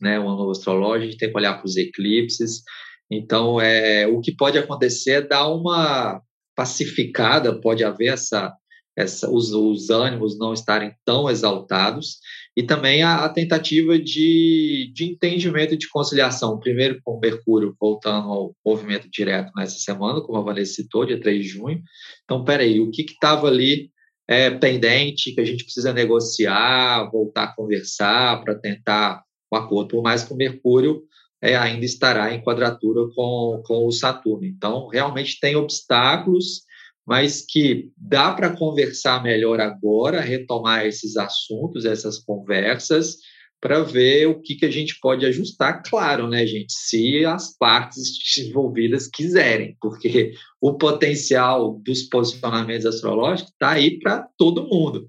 né, 0.00 0.18
o 0.18 0.28
ano 0.28 0.38
novo 0.38 0.50
astrológico, 0.50 1.04
a 1.04 1.10
gente 1.10 1.18
tem 1.18 1.30
que 1.30 1.36
olhar 1.36 1.54
para 1.54 1.66
os 1.66 1.76
eclipses. 1.76 2.62
Então, 3.10 3.60
é, 3.60 4.06
o 4.06 4.20
que 4.20 4.34
pode 4.34 4.58
acontecer 4.58 5.10
é 5.12 5.22
dar 5.22 5.48
uma 5.48 6.20
pacificada, 6.54 7.58
pode 7.60 7.84
haver 7.84 8.12
essa, 8.12 8.54
essa 8.96 9.30
os, 9.30 9.52
os 9.52 9.90
ânimos 9.90 10.38
não 10.38 10.52
estarem 10.52 10.94
tão 11.04 11.30
exaltados, 11.30 12.18
e 12.56 12.62
também 12.62 13.02
a, 13.02 13.24
a, 13.24 13.28
tentativa 13.28 13.98
de, 13.98 14.92
de 14.94 15.04
entendimento 15.04 15.74
e 15.74 15.78
de 15.78 15.88
conciliação, 15.88 16.58
primeiro 16.58 17.00
com 17.02 17.18
Mercúrio 17.18 17.74
voltando 17.80 18.28
ao 18.28 18.56
movimento 18.64 19.08
direto 19.10 19.50
nessa 19.56 19.78
semana, 19.78 20.20
como 20.20 20.38
a 20.38 20.42
Vanessa 20.42 20.74
citou, 20.74 21.06
dia 21.06 21.18
3 21.18 21.42
de 21.42 21.48
junho. 21.48 21.82
Então, 22.24 22.44
peraí, 22.44 22.78
o 22.78 22.90
que 22.90 23.02
estava 23.02 23.48
ali 23.48 23.90
é, 24.28 24.50
pendente, 24.50 25.34
que 25.34 25.40
a 25.40 25.44
gente 25.44 25.64
precisa 25.64 25.92
negociar, 25.92 27.10
voltar 27.10 27.44
a 27.44 27.54
conversar 27.54 28.42
para 28.44 28.54
tentar 28.54 29.22
um 29.52 29.56
acordo, 29.56 29.88
por 29.88 30.02
mais 30.02 30.22
que 30.22 30.32
o 30.32 30.36
Mercúrio 30.36 31.02
é, 31.42 31.56
ainda 31.56 31.84
estará 31.84 32.32
em 32.32 32.40
quadratura 32.40 33.12
com, 33.14 33.60
com 33.66 33.86
o 33.86 33.90
Saturno. 33.90 34.46
Então, 34.46 34.86
realmente 34.86 35.40
tem 35.40 35.56
obstáculos, 35.56 36.62
mas 37.04 37.44
que 37.44 37.90
dá 37.96 38.32
para 38.32 38.56
conversar 38.56 39.20
melhor 39.24 39.60
agora, 39.60 40.20
retomar 40.20 40.86
esses 40.86 41.16
assuntos, 41.16 41.84
essas 41.84 42.18
conversas, 42.18 43.16
para 43.60 43.80
ver 43.80 44.26
o 44.26 44.40
que, 44.40 44.54
que 44.54 44.64
a 44.64 44.70
gente 44.70 44.98
pode 45.00 45.26
ajustar, 45.26 45.82
claro, 45.84 46.28
né, 46.28 46.46
gente? 46.46 46.72
Se 46.72 47.24
as 47.24 47.56
partes 47.56 48.38
envolvidas 48.38 49.08
quiserem, 49.08 49.76
porque 49.80 50.34
o 50.60 50.74
potencial 50.74 51.80
dos 51.84 52.02
posicionamentos 52.02 52.86
astrológicos 52.86 53.52
está 53.52 53.70
aí 53.70 53.98
para 53.98 54.28
todo 54.36 54.66
mundo 54.68 55.08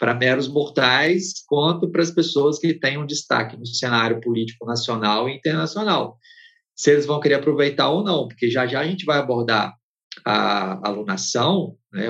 para 0.00 0.14
meros 0.14 0.48
mortais 0.48 1.44
quanto 1.46 1.90
para 1.90 2.00
as 2.00 2.10
pessoas 2.10 2.58
que 2.58 2.72
têm 2.72 2.96
um 2.96 3.04
destaque 3.04 3.54
no 3.54 3.66
cenário 3.66 4.18
político 4.18 4.64
nacional 4.64 5.28
e 5.28 5.36
internacional. 5.36 6.18
Se 6.74 6.90
eles 6.90 7.04
vão 7.04 7.20
querer 7.20 7.34
aproveitar 7.34 7.90
ou 7.90 8.02
não, 8.02 8.26
porque 8.26 8.50
já 8.50 8.66
já 8.66 8.80
a 8.80 8.86
gente 8.86 9.04
vai 9.04 9.18
abordar 9.18 9.74
a 10.24 10.88
alunação, 10.88 11.76
né, 11.92 12.06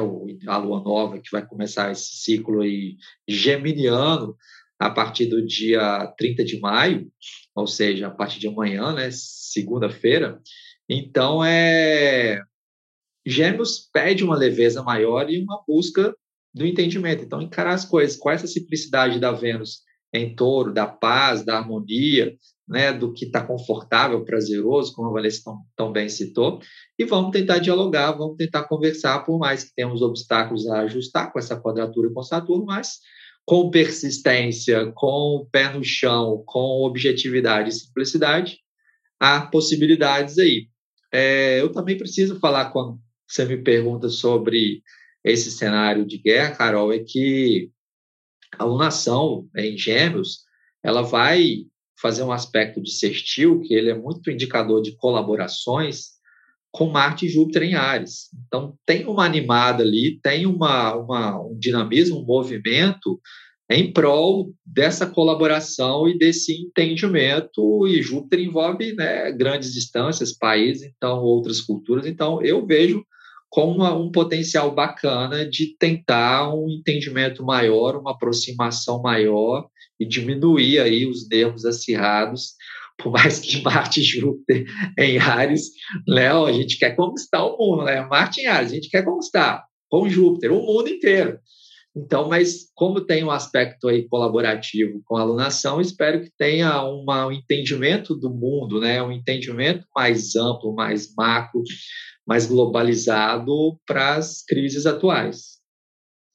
a 0.47 0.57
lua 0.57 0.81
nova 0.81 1.19
que 1.19 1.33
vai 1.33 1.45
começar 1.45 1.91
esse 1.91 2.17
ciclo 2.17 2.61
aí 2.63 2.97
geminiano 3.27 4.37
a 4.79 4.89
partir 4.89 5.27
do 5.27 5.45
dia 5.45 6.07
30 6.17 6.45
de 6.45 6.61
maio, 6.61 7.11
ou 7.55 7.67
seja, 7.67 8.07
a 8.07 8.11
partir 8.11 8.39
de 8.39 8.47
amanhã, 8.47 8.93
né, 8.93 9.11
segunda-feira. 9.11 10.41
Então, 10.89 11.45
é 11.45 12.41
Gêmeos 13.27 13.91
pede 13.93 14.25
uma 14.25 14.37
leveza 14.37 14.81
maior 14.83 15.29
e 15.29 15.43
uma 15.43 15.63
busca 15.67 16.15
do 16.55 16.67
entendimento. 16.67 17.25
Então, 17.25 17.41
encarar 17.41 17.75
as 17.75 17.85
coisas 17.85 18.17
com 18.17 18.31
essa 18.31 18.47
simplicidade 18.47 19.19
da 19.19 19.33
Vênus 19.33 19.81
em 20.13 20.35
touro, 20.35 20.73
da 20.73 20.87
paz, 20.87 21.45
da 21.45 21.59
harmonia, 21.59 22.35
né, 22.69 22.93
do 22.93 23.13
que 23.13 23.25
está 23.25 23.45
confortável, 23.45 24.25
prazeroso, 24.25 24.93
como 24.93 25.09
a 25.09 25.13
Valência 25.13 25.43
tão, 25.45 25.59
tão, 25.77 25.93
bem 25.93 26.09
citou, 26.09 26.61
e 26.99 27.05
vamos 27.05 27.33
tentar 27.33 27.59
dialogar, 27.59 28.13
vamos 28.13 28.37
tentar 28.37 28.65
conversar, 28.65 29.25
por 29.25 29.39
mais 29.39 29.65
que 29.65 29.75
tenhamos 29.75 30.03
obstáculos 30.03 30.69
a 30.69 30.83
ajustar 30.83 31.33
com 31.33 31.39
essa 31.39 31.61
quadratura 31.61 32.11
com 32.13 32.23
Saturno, 32.23 32.65
mas 32.65 32.99
com 33.45 33.71
persistência, 33.71 34.93
com 34.95 35.37
o 35.37 35.47
pé 35.51 35.73
no 35.73 35.83
chão, 35.83 36.45
com 36.47 36.85
objetividade 36.85 37.71
e 37.71 37.73
simplicidade, 37.73 38.59
há 39.19 39.41
possibilidades 39.41 40.39
aí. 40.39 40.69
É, 41.13 41.61
eu 41.61 41.73
também 41.73 41.99
preciso 41.99 42.39
falar, 42.39 42.71
quando 42.71 43.01
você 43.27 43.45
me 43.45 43.57
pergunta 43.57 44.09
sobre 44.09 44.83
esse 45.25 45.51
cenário 45.51 46.07
de 46.07 46.19
guerra, 46.19 46.57
Carol, 46.57 46.93
é 46.93 46.99
que 46.99 47.71
a 48.59 48.65
lunação 48.65 49.49
em 49.57 49.77
gêmeos, 49.77 50.41
ela 50.83 51.03
vai 51.03 51.67
fazer 52.01 52.23
um 52.23 52.33
aspecto 52.33 52.83
de 52.83 52.91
sextil, 52.91 53.61
que 53.61 53.75
ele 53.75 53.91
é 53.91 53.95
muito 53.95 54.31
indicador 54.31 54.83
de 54.83 54.97
colaborações 54.97 56.21
com 56.73 56.87
Marte 56.87 57.27
e 57.27 57.29
Júpiter 57.29 57.63
em 57.63 57.75
Ares. 57.75 58.29
Então, 58.47 58.75
tem 58.87 59.07
uma 59.07 59.25
animada 59.25 59.83
ali, 59.83 60.19
tem 60.23 60.47
uma, 60.47 60.95
uma 60.95 61.41
um 61.41 61.59
dinamismo, 61.59 62.21
um 62.21 62.25
movimento 62.25 63.21
em 63.69 63.93
prol 63.93 64.53
dessa 64.65 65.07
colaboração 65.07 66.09
e 66.09 66.17
desse 66.17 66.53
entendimento. 66.55 67.87
E 67.87 68.03
Júpiter 68.03 68.41
envolve 68.41 68.93
né, 68.95 69.31
grandes 69.33 69.73
distâncias, 69.73 70.37
países, 70.37 70.91
então 70.97 71.19
outras 71.23 71.61
culturas. 71.61 72.07
Então 72.07 72.43
eu 72.43 72.65
vejo 72.67 73.05
como 73.51 73.75
uma, 73.75 73.93
um 73.93 74.11
potencial 74.11 74.73
bacana 74.73 75.45
de 75.45 75.77
tentar 75.77 76.55
um 76.55 76.71
entendimento 76.71 77.45
maior, 77.45 77.97
uma 77.97 78.13
aproximação 78.13 79.03
maior 79.03 79.69
e 79.99 80.07
diminuir 80.07 80.79
aí 80.79 81.05
os 81.05 81.29
nervos 81.29 81.65
acirrados. 81.65 82.55
Por 82.97 83.13
mais 83.13 83.39
que 83.39 83.63
Marte 83.63 84.01
e 84.01 84.05
Júpiter 84.05 84.67
em 84.97 85.19
Ares, 85.19 85.71
Léo, 86.07 86.45
a 86.45 86.53
gente 86.53 86.79
quer 86.79 86.95
conquistar 86.95 87.45
o 87.45 87.57
mundo, 87.59 87.85
né? 87.85 88.03
Marte 88.03 88.43
em 88.43 88.47
Ares, 88.47 88.71
a 88.71 88.75
gente 88.75 88.91
quer 88.91 89.05
conquistar 89.05 89.65
com 89.89 90.09
Júpiter, 90.09 90.53
o 90.53 90.63
mundo 90.65 90.89
inteiro. 90.89 91.39
Então, 91.97 92.29
mas 92.29 92.71
como 92.75 93.05
tem 93.05 93.25
um 93.25 93.31
aspecto 93.31 93.89
aí 93.89 94.07
colaborativo 94.09 95.03
com 95.05 95.17
a 95.17 95.23
alunação, 95.23 95.81
espero 95.81 96.23
que 96.23 96.31
tenha 96.39 96.83
uma, 96.85 97.27
um 97.27 97.33
entendimento 97.33 98.15
do 98.15 98.31
mundo, 98.31 98.81
né? 98.81 99.03
um 99.03 99.11
entendimento 99.11 99.85
mais 99.95 100.37
amplo, 100.37 100.73
mais 100.73 101.13
macro, 101.17 101.63
mais 102.27 102.47
globalizado 102.47 103.53
para 103.85 104.17
as 104.17 104.45
crises 104.45 104.87
atuais. 104.87 105.59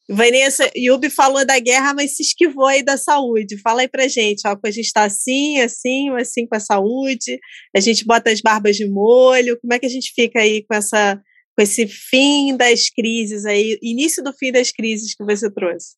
Vanessa, 0.08 0.70
Yubi 0.78 1.10
falou 1.10 1.44
da 1.46 1.58
guerra, 1.58 1.94
mas 1.94 2.16
se 2.16 2.22
esquivou 2.22 2.68
aí 2.68 2.84
da 2.84 2.96
saúde. 2.96 3.58
Fala 3.58 3.82
aí 3.82 3.88
pra 3.88 4.08
gente, 4.08 4.48
ó, 4.48 4.56
a 4.64 4.72
gente 4.72 4.86
está 4.86 5.04
assim, 5.04 5.62
assim, 5.62 6.10
assim 6.12 6.46
com 6.46 6.56
a 6.56 6.60
saúde, 6.60 7.40
a 7.76 7.80
gente 7.80 8.06
bota 8.06 8.30
as 8.30 8.40
barbas 8.40 8.76
de 8.76 8.88
molho, 8.88 9.58
como 9.60 9.74
é 9.74 9.80
que 9.80 9.86
a 9.86 9.90
gente 9.90 10.12
fica 10.14 10.40
aí 10.42 10.64
com 10.64 10.76
essa 10.76 11.20
com 11.56 11.62
esse 11.62 11.88
fim 11.88 12.56
das 12.58 12.90
crises 12.90 13.46
aí, 13.46 13.80
início 13.82 14.24
do 14.24 14.34
fim 14.34 14.52
das 14.52 14.72
crises 14.72 15.16
que 15.16 15.24
você 15.24 15.50
trouxe? 15.50 15.96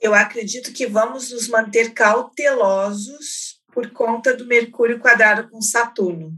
Eu 0.00 0.14
acredito 0.14 0.72
que 0.72 0.86
vamos 0.86 1.30
nos 1.30 1.48
manter 1.48 1.92
cautelosos 1.92 3.60
por 3.72 3.90
conta 3.90 4.34
do 4.34 4.46
Mercúrio 4.46 4.98
quadrado 4.98 5.50
com 5.50 5.60
Saturno. 5.60 6.32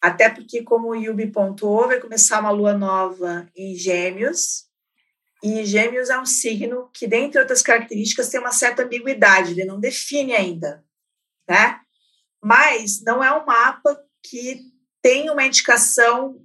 Até 0.00 0.28
porque, 0.28 0.62
como 0.62 0.88
o 0.88 0.94
Yubi 0.94 1.28
pontuou, 1.28 1.86
vai 1.86 1.98
começar 2.00 2.40
uma 2.40 2.50
lua 2.50 2.74
nova 2.74 3.48
em 3.56 3.74
Gêmeos, 3.74 4.66
e 5.42 5.64
Gêmeos 5.64 6.08
é 6.08 6.20
um 6.20 6.26
signo 6.26 6.88
que, 6.94 7.06
dentre 7.06 7.40
outras 7.40 7.62
características, 7.62 8.28
tem 8.28 8.38
uma 8.38 8.52
certa 8.52 8.84
ambiguidade, 8.84 9.52
ele 9.52 9.64
não 9.64 9.80
define 9.80 10.34
ainda, 10.34 10.84
né? 11.48 11.80
Mas 12.40 13.02
não 13.02 13.22
é 13.24 13.32
um 13.32 13.44
mapa 13.44 13.98
que 14.22 14.60
tem 15.00 15.30
uma 15.30 15.44
indicação 15.44 16.40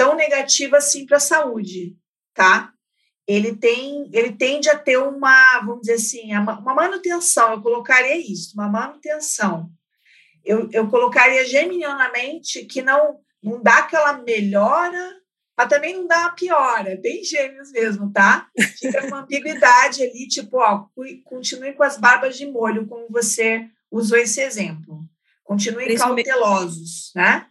tão 0.00 0.16
negativa 0.16 0.78
assim 0.78 1.04
para 1.04 1.18
a 1.18 1.20
saúde, 1.20 1.94
tá? 2.32 2.72
Ele 3.28 3.54
tem, 3.54 4.08
ele 4.14 4.32
tende 4.32 4.70
a 4.70 4.78
ter 4.78 4.96
uma, 4.96 5.60
vamos 5.60 5.82
dizer 5.82 5.96
assim, 5.96 6.34
uma 6.34 6.74
manutenção. 6.74 7.52
Eu 7.52 7.60
colocaria 7.60 8.16
isso, 8.16 8.54
uma 8.54 8.66
manutenção. 8.66 9.70
Eu, 10.42 10.70
eu 10.72 10.88
colocaria 10.88 11.44
geminianamente 11.44 12.64
que 12.64 12.80
não 12.80 13.20
não 13.42 13.62
dá 13.62 13.78
aquela 13.80 14.14
melhora, 14.14 15.16
mas 15.56 15.68
também 15.68 15.94
não 15.94 16.06
dá 16.06 16.20
uma 16.20 16.30
piora. 16.30 16.98
Bem 17.00 17.22
gêmeos 17.22 17.70
mesmo, 17.70 18.10
tá? 18.10 18.48
Fica 18.78 19.06
uma 19.06 19.20
ambiguidade 19.20 20.02
ali, 20.02 20.28
tipo, 20.28 20.58
ó, 20.58 20.86
continue 21.24 21.74
com 21.74 21.82
as 21.82 21.98
barbas 21.98 22.38
de 22.38 22.46
molho, 22.46 22.86
como 22.86 23.06
você 23.10 23.68
usou 23.90 24.16
esse 24.16 24.40
exemplo. 24.40 25.00
Continuem 25.44 25.94
cautelosos, 25.94 27.12
né? 27.14 27.49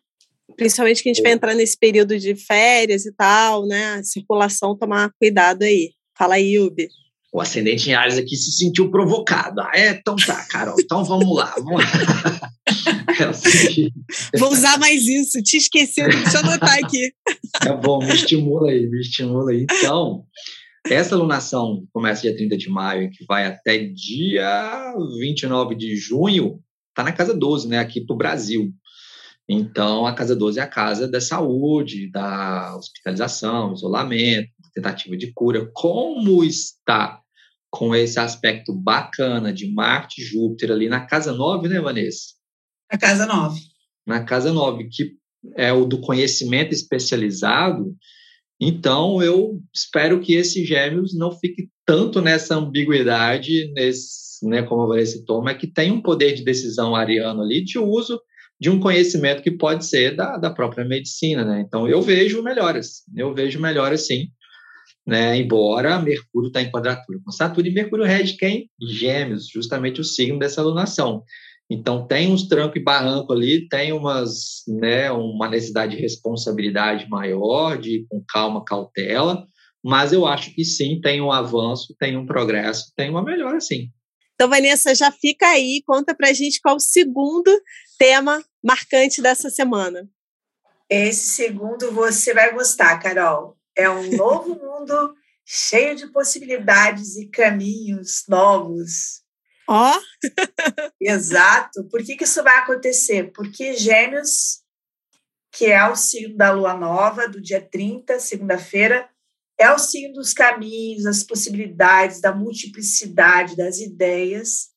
Principalmente 0.56 1.02
que 1.02 1.10
a 1.10 1.14
gente 1.14 1.24
vai 1.24 1.32
entrar 1.32 1.54
nesse 1.56 1.78
período 1.78 2.18
de 2.18 2.36
férias 2.36 3.06
e 3.06 3.14
tal, 3.14 3.66
né? 3.66 3.96
A 3.96 4.04
circulação, 4.04 4.78
tomar 4.78 5.12
cuidado 5.20 5.64
aí. 5.64 5.94
Fala 6.18 6.36
aí, 6.36 6.56
Yubi. 6.56 6.90
O 7.32 7.40
ascendente 7.40 7.90
em 7.90 7.94
Ares 7.94 8.18
aqui 8.18 8.36
se 8.36 8.52
sentiu 8.52 8.90
provocado. 8.90 9.62
Ah, 9.62 9.72
é? 9.74 9.92
Então 9.92 10.16
tá, 10.16 10.46
Carol. 10.50 10.76
Então 10.80 11.04
vamos 11.04 11.36
lá. 11.36 11.54
Vamos 11.58 11.84
lá. 11.84 12.52
Vou 14.38 14.52
usar 14.52 14.80
mais 14.80 15.06
isso. 15.08 15.42
Te 15.44 15.58
esqueci, 15.58 16.02
deixa 16.02 16.38
eu 16.38 16.40
anotar 16.42 16.78
aqui. 16.84 17.14
É 17.66 17.74
bom, 17.74 18.00
me 18.00 18.14
estimula 18.14 18.72
aí, 18.72 18.88
me 18.90 19.00
estimula 19.00 19.52
aí. 19.52 19.66
Então, 19.72 20.26
essa 20.88 21.16
lunação 21.16 21.86
começa 21.94 22.24
dia 22.24 22.36
30 22.36 22.58
de 22.58 22.70
maio, 22.70 23.12
que 23.12 23.24
vai 23.26 23.46
até 23.46 23.78
dia 23.78 24.94
29 25.20 25.76
de 25.76 25.96
junho, 25.96 26.60
tá 26.96 27.04
na 27.04 27.12
casa 27.12 27.34
12, 27.34 27.68
né? 27.68 27.80
Aqui 27.80 28.02
pro 28.02 28.16
Brasil. 28.16 28.74
Então, 29.52 30.06
a 30.06 30.14
casa 30.14 30.36
12 30.36 30.60
é 30.60 30.62
a 30.62 30.68
casa 30.68 31.08
da 31.08 31.20
saúde, 31.20 32.12
da 32.12 32.76
hospitalização, 32.78 33.74
isolamento, 33.74 34.52
tentativa 34.76 35.18
de 35.18 35.34
cura. 35.34 35.68
Como 35.74 36.44
está 36.44 37.20
com 37.72 37.96
esse 37.96 38.20
aspecto 38.20 38.72
bacana 38.72 39.52
de 39.52 39.72
Marte 39.74 40.22
e 40.22 40.24
Júpiter 40.24 40.72
ali 40.72 40.88
na 40.88 41.04
casa 41.04 41.34
9, 41.34 41.68
né, 41.68 41.82
Vanessa? 41.82 42.36
Na 42.92 43.00
casa 43.00 43.26
9. 43.26 43.60
Na 44.06 44.24
casa 44.24 44.54
9, 44.54 44.88
que 44.88 45.14
é 45.58 45.74
o 45.74 45.84
do 45.84 46.00
conhecimento 46.00 46.72
especializado. 46.72 47.96
Então, 48.62 49.24
eu 49.24 49.60
espero 49.74 50.20
que 50.20 50.34
esse 50.34 50.64
Gêmeos 50.64 51.18
não 51.18 51.32
fique 51.32 51.70
tanto 51.88 52.22
nessa 52.22 52.56
ambiguidade, 52.56 53.72
nesse, 53.74 54.48
né, 54.48 54.62
como 54.62 54.84
a 54.84 54.88
Vanessa 54.88 55.24
toma, 55.26 55.56
que 55.56 55.66
tem 55.66 55.92
um 55.92 56.02
poder 56.02 56.36
de 56.36 56.44
decisão 56.44 56.96
ariano 56.96 57.42
ali 57.42 57.64
de 57.64 57.80
uso 57.80 58.22
de 58.60 58.70
um 58.70 58.80
conhecimento 58.80 59.42
que 59.42 59.52
pode 59.52 59.86
ser 59.86 60.16
da, 60.16 60.38
da 60.38 60.50
própria 60.50 60.84
medicina, 60.84 61.46
né? 61.46 61.64
Então, 61.66 61.88
eu 61.88 62.02
vejo 62.02 62.44
melhoras, 62.44 63.04
eu 63.16 63.34
vejo 63.34 63.60
melhoras 63.60 64.06
sim, 64.06 64.28
né? 65.08 65.38
Embora 65.38 66.00
Mercúrio 66.00 66.48
está 66.48 66.62
em 66.62 66.72
quadratura 66.72 67.20
com 67.24 67.32
Saturno 67.32 67.70
e 67.70 67.74
Mercúrio 67.74 68.06
rege 68.06 68.36
quem? 68.36 68.70
Gêmeos, 68.82 69.48
justamente 69.48 70.02
o 70.02 70.04
signo 70.04 70.38
dessa 70.38 70.62
alunação. 70.62 71.24
Então, 71.70 72.08
tem 72.08 72.32
uns 72.32 72.48
trancos 72.48 72.82
e 72.82 72.84
barranco 72.84 73.32
ali, 73.32 73.68
tem 73.70 73.94
umas, 73.94 74.64
né, 74.68 75.12
uma 75.12 75.48
necessidade 75.48 75.96
de 75.96 76.02
responsabilidade 76.02 77.08
maior, 77.08 77.78
de 77.78 78.06
com 78.10 78.24
calma, 78.28 78.66
cautela, 78.66 79.46
mas 79.84 80.12
eu 80.12 80.26
acho 80.26 80.54
que 80.54 80.66
sim, 80.66 81.00
tem 81.00 81.22
um 81.22 81.32
avanço, 81.32 81.96
tem 82.00 82.18
um 82.18 82.26
progresso, 82.26 82.92
tem 82.96 83.10
uma 83.10 83.24
melhora 83.24 83.60
sim. 83.62 83.90
Então, 84.34 84.50
Vanessa, 84.50 84.96
já 84.96 85.12
fica 85.12 85.46
aí, 85.46 85.84
conta 85.86 86.16
pra 86.16 86.34
gente 86.34 86.60
qual 86.62 86.78
o 86.78 86.80
segundo 86.80 87.52
tema 88.00 88.42
marcante 88.64 89.22
dessa 89.22 89.50
semana. 89.50 90.10
Esse 90.90 91.30
segundo 91.30 91.92
você 91.92 92.34
vai 92.34 92.54
gostar, 92.54 92.98
Carol. 93.00 93.58
É 93.76 93.90
um 93.90 94.16
novo 94.16 94.56
mundo 94.60 95.14
cheio 95.46 95.96
de 95.96 96.08
possibilidades 96.08 97.16
e 97.16 97.28
caminhos 97.28 98.24
novos. 98.28 99.24
Ó! 99.68 99.96
Oh. 99.96 100.92
Exato. 101.00 101.88
Por 101.90 102.04
que, 102.04 102.16
que 102.16 102.24
isso 102.24 102.44
vai 102.44 102.58
acontecer? 102.58 103.32
Porque 103.32 103.74
Gêmeos, 103.74 104.64
que 105.52 105.68
é 105.68 105.88
o 105.88 105.96
signo 105.96 106.36
da 106.36 106.52
lua 106.52 106.74
nova, 106.74 107.28
do 107.28 107.40
dia 107.40 107.62
30, 107.62 108.20
segunda-feira, 108.20 109.08
é 109.60 109.72
o 109.72 109.78
signo 109.78 110.14
dos 110.14 110.34
caminhos, 110.34 111.04
das 111.04 111.22
possibilidades, 111.22 112.22
da 112.22 112.34
multiplicidade 112.34 113.56
das 113.56 113.80
ideias. 113.80 114.70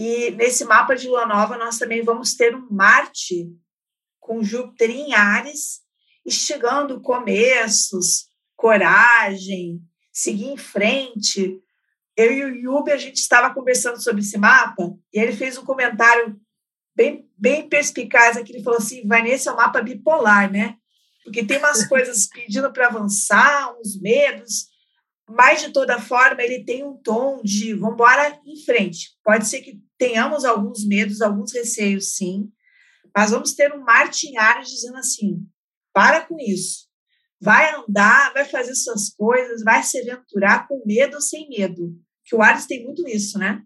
E 0.00 0.30
nesse 0.30 0.64
mapa 0.64 0.96
de 0.96 1.06
lua 1.06 1.26
nova, 1.26 1.58
nós 1.58 1.76
também 1.76 2.02
vamos 2.02 2.32
ter 2.32 2.56
um 2.56 2.66
Marte 2.70 3.46
com 4.18 4.42
Júpiter 4.42 4.88
em 4.88 5.12
Ares, 5.12 5.80
instigando 6.24 7.02
começos, 7.02 8.28
coragem, 8.56 9.78
seguir 10.10 10.46
em 10.46 10.56
frente. 10.56 11.60
Eu 12.16 12.32
e 12.32 12.44
o 12.44 12.48
Yubi, 12.48 12.92
a 12.92 12.96
gente 12.96 13.16
estava 13.16 13.52
conversando 13.52 14.02
sobre 14.02 14.22
esse 14.22 14.38
mapa 14.38 14.90
e 15.12 15.20
ele 15.20 15.32
fez 15.32 15.58
um 15.58 15.66
comentário 15.66 16.40
bem, 16.96 17.28
bem 17.36 17.68
perspicaz 17.68 18.38
aqui. 18.38 18.54
Ele 18.54 18.62
falou 18.62 18.78
assim: 18.78 19.06
Vanessa 19.06 19.50
é 19.50 19.52
um 19.52 19.56
mapa 19.56 19.82
bipolar, 19.82 20.50
né? 20.50 20.78
porque 21.24 21.44
tem 21.44 21.58
umas 21.58 21.84
coisas 21.88 22.26
pedindo 22.26 22.72
para 22.72 22.86
avançar, 22.86 23.74
uns 23.78 24.00
medos, 24.00 24.68
mas 25.30 25.62
de 25.62 25.72
toda 25.72 26.00
forma 26.00 26.42
ele 26.42 26.64
tem 26.64 26.84
um 26.84 26.96
tom 26.96 27.40
de 27.42 27.74
vamos 27.74 27.94
embora 27.94 28.40
em 28.44 28.56
frente. 28.64 29.10
Pode 29.24 29.46
ser 29.46 29.60
que 29.60 29.80
tenhamos 29.98 30.44
alguns 30.44 30.86
medos, 30.86 31.20
alguns 31.20 31.52
receios, 31.52 32.16
sim, 32.16 32.50
mas 33.14 33.30
vamos 33.30 33.54
ter 33.54 33.72
um 33.72 33.82
Martin 33.84 34.36
Ares 34.36 34.68
dizendo 34.68 34.96
assim: 34.96 35.46
para 35.92 36.22
com 36.22 36.36
isso, 36.38 36.86
vai 37.40 37.74
andar, 37.74 38.32
vai 38.32 38.44
fazer 38.44 38.74
suas 38.74 39.10
coisas, 39.10 39.62
vai 39.62 39.82
se 39.82 39.98
aventurar 39.98 40.66
com 40.68 40.82
medo 40.84 41.14
ou 41.14 41.20
sem 41.20 41.48
medo. 41.48 41.94
Que 42.24 42.36
o 42.36 42.42
Ares 42.42 42.66
tem 42.66 42.84
muito 42.84 43.06
isso, 43.08 43.38
né? 43.38 43.62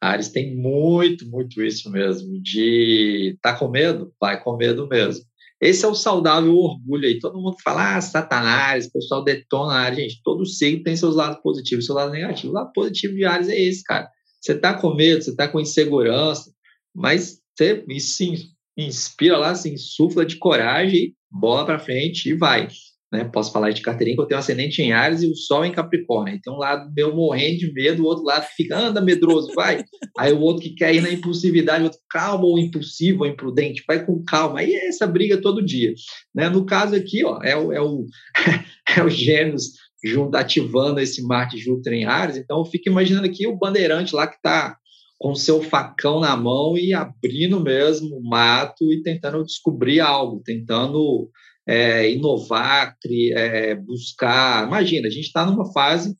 Ares 0.00 0.28
tem 0.28 0.56
muito, 0.56 1.28
muito 1.28 1.62
isso 1.62 1.90
mesmo, 1.90 2.40
de 2.40 3.36
tá 3.42 3.58
com 3.58 3.68
medo, 3.68 4.14
vai 4.20 4.42
com 4.42 4.56
medo 4.56 4.86
mesmo. 4.86 5.24
Esse 5.60 5.84
é 5.84 5.88
o 5.88 5.94
saudável 5.94 6.54
orgulho 6.54 7.06
aí. 7.06 7.18
Todo 7.18 7.40
mundo 7.40 7.56
fala, 7.62 7.96
ah, 7.96 8.00
Satanás, 8.00 8.86
o 8.86 8.92
pessoal 8.92 9.24
detona 9.24 9.72
a 9.72 9.80
área. 9.80 9.96
Gente, 9.96 10.20
todo 10.22 10.46
signo 10.46 10.84
tem 10.84 10.96
seus 10.96 11.16
lados 11.16 11.40
positivos, 11.42 11.86
seu 11.86 11.94
lado 11.94 12.12
negativo. 12.12 12.52
O 12.52 12.54
lado 12.54 12.72
positivo 12.72 13.14
de 13.14 13.24
Ares 13.24 13.48
é 13.48 13.60
esse, 13.60 13.82
cara. 13.82 14.08
Você 14.40 14.54
tá 14.54 14.74
com 14.74 14.94
medo, 14.94 15.22
você 15.22 15.34
tá 15.34 15.48
com 15.48 15.58
insegurança, 15.60 16.52
mas 16.94 17.40
você 17.56 17.84
se 17.98 18.50
inspira 18.76 19.36
lá, 19.36 19.54
se 19.54 19.68
insufla 19.68 20.24
de 20.24 20.36
coragem, 20.36 21.14
bola 21.28 21.66
para 21.66 21.80
frente 21.80 22.28
e 22.28 22.34
vai. 22.34 22.68
Né? 23.10 23.24
Posso 23.24 23.52
falar 23.52 23.70
de 23.70 23.80
carteirinha 23.80 24.16
que 24.16 24.22
eu 24.22 24.26
tenho 24.26 24.38
ascendente 24.38 24.82
em 24.82 24.92
Ares 24.92 25.22
e 25.22 25.30
o 25.30 25.34
Sol 25.34 25.64
em 25.64 25.72
Capricórnio. 25.72 26.34
Então, 26.34 26.54
um 26.54 26.58
lado 26.58 26.92
meu 26.94 27.14
morrendo 27.14 27.58
de 27.58 27.72
medo, 27.72 28.02
o 28.02 28.06
outro 28.06 28.24
lado 28.24 28.46
fica, 28.54 28.78
anda 28.78 29.00
medroso, 29.00 29.52
vai. 29.54 29.82
Aí 30.18 30.32
o 30.32 30.40
outro 30.40 30.62
que 30.62 30.74
quer 30.74 30.94
ir 30.94 31.00
na 31.00 31.10
impulsividade, 31.10 31.82
o 31.82 31.84
outro 31.84 32.00
calma 32.10 32.44
ou 32.44 32.58
impulsivo 32.58 33.24
ou 33.24 33.30
imprudente, 33.30 33.82
vai 33.86 34.04
com 34.04 34.22
calma. 34.24 34.60
Aí 34.60 34.72
é 34.72 34.88
essa 34.88 35.06
briga 35.06 35.40
todo 35.40 35.64
dia. 35.64 35.94
Né? 36.34 36.48
No 36.48 36.66
caso 36.66 36.94
aqui, 36.94 37.24
ó, 37.24 37.40
é 37.42 37.56
o, 37.56 37.72
é 37.72 37.80
o, 37.80 38.04
é 38.96 39.02
o 39.02 39.08
Gêmeos 39.08 39.72
junto, 40.04 40.36
ativando 40.36 41.00
esse 41.00 41.22
Marte 41.22 41.58
Júpiter 41.58 41.94
em 41.94 42.04
Ares. 42.04 42.36
Então, 42.36 42.58
eu 42.58 42.64
fico 42.64 42.88
imaginando 42.88 43.26
aqui 43.26 43.46
o 43.46 43.56
bandeirante 43.56 44.14
lá 44.14 44.26
que 44.26 44.36
está 44.36 44.76
com 45.18 45.34
seu 45.34 45.60
facão 45.60 46.20
na 46.20 46.36
mão 46.36 46.76
e 46.76 46.94
abrindo 46.94 47.60
mesmo 47.60 48.16
o 48.16 48.22
mato 48.22 48.92
e 48.92 49.02
tentando 49.02 49.44
descobrir 49.44 49.98
algo, 49.98 50.40
tentando 50.44 51.28
é, 51.68 52.10
inovar, 52.10 52.96
é, 53.06 53.74
buscar. 53.74 54.66
Imagina, 54.66 55.06
a 55.06 55.10
gente 55.10 55.26
está 55.26 55.44
numa 55.44 55.70
fase 55.70 56.16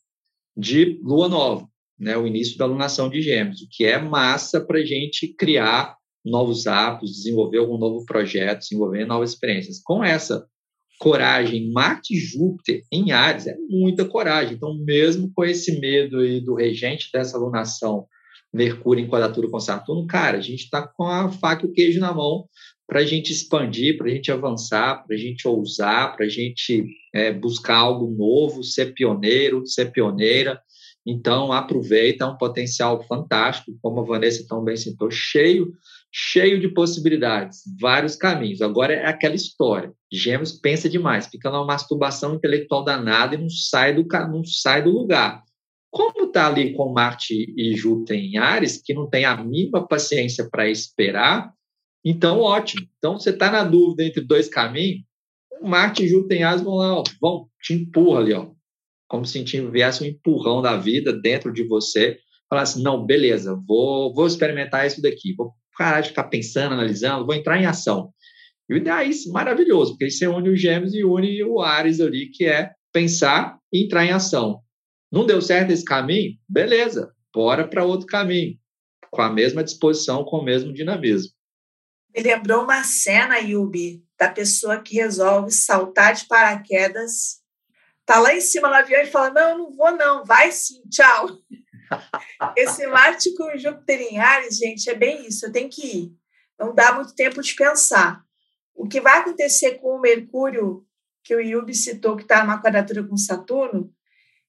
de 0.54 1.00
lua 1.02 1.26
nova, 1.26 1.66
né, 1.98 2.18
o 2.18 2.26
início 2.26 2.58
da 2.58 2.66
lunação 2.66 3.08
de 3.08 3.22
Gêmeos, 3.22 3.62
o 3.62 3.68
que 3.70 3.84
é 3.84 3.98
massa 3.98 4.60
para 4.60 4.78
a 4.78 4.84
gente 4.84 5.34
criar 5.34 5.96
novos 6.22 6.66
hábitos, 6.66 7.12
desenvolver 7.12 7.58
algum 7.58 7.78
novo 7.78 8.04
projeto, 8.04 8.58
desenvolver 8.58 9.06
novas 9.06 9.30
experiências. 9.30 9.80
Com 9.82 10.04
essa 10.04 10.46
coragem, 10.98 11.70
Marte 11.72 12.14
e 12.14 12.20
Júpiter 12.20 12.82
em 12.92 13.12
Ares 13.12 13.46
é 13.46 13.56
muita 13.70 14.04
coragem. 14.04 14.54
Então, 14.54 14.76
mesmo 14.84 15.32
com 15.34 15.44
esse 15.44 15.80
medo 15.80 16.18
aí 16.18 16.40
do 16.40 16.54
regente 16.54 17.08
dessa 17.10 17.38
lunação, 17.38 18.06
Mercúrio 18.52 19.04
em 19.04 19.08
quadratura 19.08 19.48
com 19.50 19.60
Saturno, 19.60 20.06
cara, 20.06 20.38
a 20.38 20.40
gente 20.40 20.64
está 20.64 20.86
com 20.86 21.04
a 21.04 21.30
faca 21.30 21.66
e 21.66 21.68
o 21.68 21.72
queijo 21.72 22.00
na 22.00 22.14
mão 22.14 22.46
para 22.88 23.00
a 23.00 23.04
gente 23.04 23.30
expandir, 23.30 23.98
para 23.98 24.06
a 24.06 24.10
gente 24.10 24.32
avançar, 24.32 25.04
para 25.06 25.14
a 25.14 25.18
gente 25.18 25.46
ousar, 25.46 26.16
para 26.16 26.24
a 26.24 26.28
gente 26.28 26.86
é, 27.14 27.30
buscar 27.30 27.76
algo 27.76 28.10
novo, 28.10 28.64
ser 28.64 28.94
pioneiro, 28.94 29.66
ser 29.66 29.92
pioneira. 29.92 30.58
Então, 31.06 31.52
aproveita, 31.52 32.24
é 32.24 32.26
um 32.26 32.38
potencial 32.38 33.02
fantástico, 33.06 33.78
como 33.82 34.00
a 34.00 34.04
Vanessa 34.04 34.46
também 34.48 34.76
citou, 34.76 35.10
cheio, 35.10 35.70
cheio 36.10 36.58
de 36.58 36.68
possibilidades, 36.68 37.60
vários 37.78 38.16
caminhos. 38.16 38.62
Agora 38.62 38.94
é 38.94 39.06
aquela 39.06 39.34
história. 39.34 39.92
Gêmeos 40.10 40.52
pensa 40.52 40.88
demais, 40.88 41.26
fica 41.26 41.50
numa 41.50 41.66
masturbação 41.66 42.34
intelectual 42.36 42.84
danada 42.84 43.34
e 43.34 43.38
não 43.38 43.50
sai 43.50 43.94
do, 43.94 44.06
não 44.30 44.42
sai 44.44 44.82
do 44.82 44.90
lugar. 44.90 45.42
Como 45.90 46.24
está 46.24 46.46
ali 46.46 46.72
com 46.74 46.92
Marte 46.92 47.54
e 47.56 47.74
Júpiter 47.76 48.16
em 48.16 48.38
Ares, 48.38 48.80
que 48.82 48.94
não 48.94 49.08
tem 49.08 49.26
a 49.26 49.36
mínima 49.36 49.86
paciência 49.86 50.48
para 50.50 50.68
esperar, 50.70 51.52
então, 52.04 52.40
ótimo. 52.40 52.86
Então, 52.98 53.18
você 53.18 53.30
está 53.30 53.50
na 53.50 53.64
dúvida 53.64 54.04
entre 54.04 54.20
dois 54.20 54.48
caminhos, 54.48 55.02
o 55.60 55.68
Marte 55.68 56.04
e 56.04 56.08
Júpiter 56.08 56.62
vão 56.62 56.76
lá, 56.76 56.94
ó, 56.98 57.02
vão, 57.20 57.48
te 57.60 57.74
empurra 57.74 58.20
ali, 58.20 58.32
ó. 58.32 58.50
Como 59.08 59.24
se 59.24 59.42
viesse 59.70 60.04
um 60.04 60.06
empurrão 60.06 60.62
da 60.62 60.76
vida 60.76 61.12
dentro 61.12 61.52
de 61.52 61.64
você. 61.64 62.18
Falar 62.48 62.62
assim, 62.62 62.82
não, 62.82 63.04
beleza, 63.04 63.58
vou, 63.66 64.12
vou 64.14 64.26
experimentar 64.26 64.86
isso 64.86 65.02
daqui. 65.02 65.34
Vou 65.34 65.52
parar 65.76 66.00
de 66.00 66.08
ficar 66.08 66.24
pensando, 66.24 66.74
analisando, 66.74 67.26
vou 67.26 67.34
entrar 67.34 67.60
em 67.60 67.66
ação. 67.66 68.12
E 68.68 68.80
daí, 68.80 69.10
maravilhoso, 69.28 69.92
porque 69.92 70.04
aí 70.04 70.10
você 70.10 70.26
une 70.26 70.50
os 70.50 70.60
gêmeos 70.60 70.94
e 70.94 71.02
une 71.02 71.42
o 71.42 71.60
Ares 71.60 72.00
ali, 72.00 72.30
que 72.30 72.44
é 72.44 72.70
pensar 72.92 73.58
e 73.72 73.84
entrar 73.84 74.04
em 74.04 74.10
ação. 74.10 74.60
Não 75.10 75.24
deu 75.24 75.40
certo 75.40 75.70
esse 75.70 75.84
caminho? 75.84 76.34
Beleza, 76.46 77.10
bora 77.34 77.66
para 77.66 77.84
outro 77.84 78.06
caminho. 78.06 78.56
Com 79.10 79.22
a 79.22 79.30
mesma 79.30 79.64
disposição, 79.64 80.22
com 80.24 80.38
o 80.38 80.44
mesmo 80.44 80.72
dinamismo. 80.72 81.32
Me 82.14 82.22
lembrou 82.22 82.64
uma 82.64 82.82
cena, 82.84 83.38
Yubi, 83.38 84.04
da 84.18 84.28
pessoa 84.28 84.80
que 84.80 84.96
resolve 84.96 85.50
saltar 85.50 86.14
de 86.14 86.26
paraquedas, 86.26 87.40
tá 88.04 88.18
lá 88.18 88.34
em 88.34 88.40
cima 88.40 88.68
do 88.68 88.74
avião 88.74 89.02
e 89.02 89.06
fala: 89.06 89.30
Não, 89.30 89.58
não 89.58 89.70
vou, 89.70 89.92
não, 89.92 90.24
vai 90.24 90.50
sim, 90.50 90.82
tchau. 90.90 91.28
Esse 92.56 92.86
Marte 92.86 93.34
com 93.34 93.56
Júpiter 93.56 94.00
em 94.00 94.18
Ares, 94.18 94.56
gente, 94.56 94.88
é 94.88 94.94
bem 94.94 95.26
isso, 95.26 95.46
eu 95.46 95.52
tenho 95.52 95.68
que 95.68 95.86
ir. 95.86 96.12
Não 96.58 96.74
dá 96.74 96.92
muito 96.92 97.14
tempo 97.14 97.40
de 97.40 97.54
pensar. 97.54 98.22
O 98.74 98.86
que 98.88 99.00
vai 99.00 99.18
acontecer 99.18 99.74
com 99.74 99.96
o 99.96 100.00
Mercúrio, 100.00 100.86
que 101.22 101.34
o 101.34 101.40
Yubi 101.40 101.74
citou, 101.74 102.16
que 102.16 102.22
está 102.22 102.42
numa 102.42 102.62
quadratura 102.62 103.04
com 103.04 103.16
Saturno, 103.16 103.92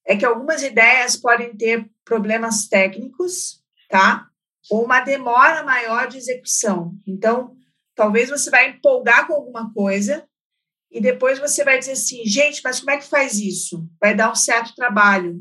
é 0.06 0.16
que 0.16 0.26
algumas 0.26 0.64
ideias 0.64 1.16
podem 1.16 1.56
ter 1.56 1.90
problemas 2.04 2.68
técnicos, 2.68 3.64
tá? 3.90 4.29
Ou 4.70 4.84
uma 4.84 5.00
demora 5.00 5.64
maior 5.64 6.08
de 6.08 6.18
execução. 6.18 6.94
Então, 7.08 7.56
talvez 7.96 8.30
você 8.30 8.50
vai 8.50 8.70
empolgar 8.70 9.28
com 9.28 9.34
alguma 9.34 9.74
coisa 9.74 10.28
e 10.92 11.00
depois 11.00 11.40
você 11.40 11.64
vai 11.64 11.78
dizer 11.78 11.92
assim, 11.94 12.26
gente, 12.26 12.62
mas 12.64 12.80
como 12.80 12.92
é 12.92 12.98
que 12.98 13.08
faz 13.08 13.40
isso? 13.40 13.88
Vai 14.00 14.16
dar 14.16 14.32
um 14.32 14.36
certo 14.36 14.74
trabalho. 14.76 15.40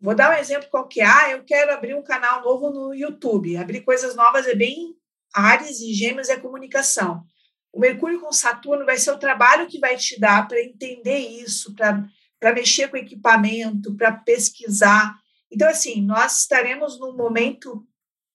Vou 0.00 0.14
dar 0.14 0.30
um 0.30 0.38
exemplo 0.38 0.68
qualquer. 0.70 1.06
Ah, 1.06 1.30
eu 1.30 1.44
quero 1.44 1.72
abrir 1.72 1.94
um 1.94 2.02
canal 2.02 2.42
novo 2.42 2.70
no 2.70 2.94
YouTube. 2.94 3.56
Abrir 3.56 3.80
coisas 3.80 4.14
novas 4.14 4.46
é 4.46 4.54
bem 4.54 4.94
Ares 5.34 5.80
e 5.80 5.92
Gêmeos 5.92 6.28
é 6.28 6.36
comunicação. 6.36 7.24
O 7.72 7.80
Mercúrio 7.80 8.20
com 8.20 8.32
Saturno 8.32 8.86
vai 8.86 8.96
ser 8.96 9.10
o 9.10 9.18
trabalho 9.18 9.66
que 9.66 9.78
vai 9.78 9.96
te 9.96 10.18
dar 10.18 10.48
para 10.48 10.62
entender 10.62 11.18
isso, 11.18 11.74
para 11.74 12.54
mexer 12.54 12.88
com 12.88 12.96
equipamento, 12.96 13.94
para 13.94 14.12
pesquisar. 14.12 15.14
Então, 15.50 15.68
assim, 15.68 16.00
nós 16.00 16.40
estaremos 16.40 16.98
num 16.98 17.14
momento 17.14 17.86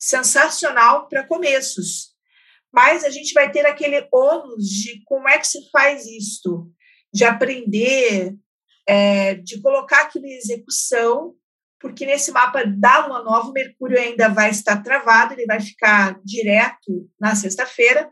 sensacional 0.01 1.07
para 1.07 1.27
começos. 1.27 2.09
Mas 2.73 3.03
a 3.03 3.09
gente 3.09 3.33
vai 3.33 3.51
ter 3.51 3.65
aquele 3.65 4.07
ônus 4.11 4.65
de 4.65 5.03
como 5.05 5.29
é 5.29 5.37
que 5.37 5.47
se 5.47 5.69
faz 5.69 6.05
isto, 6.07 6.71
de 7.13 7.23
aprender, 7.23 8.33
é, 8.87 9.35
de 9.35 9.61
colocar 9.61 10.01
aquilo 10.01 10.25
em 10.25 10.37
execução, 10.37 11.35
porque 11.79 12.05
nesse 12.05 12.31
mapa 12.31 12.63
da 12.65 13.05
Lua 13.05 13.23
Nova, 13.23 13.49
o 13.49 13.53
Mercúrio 13.53 13.99
ainda 13.99 14.29
vai 14.29 14.49
estar 14.49 14.81
travado, 14.81 15.33
ele 15.33 15.45
vai 15.45 15.59
ficar 15.59 16.19
direto 16.23 17.09
na 17.19 17.35
sexta-feira, 17.35 18.11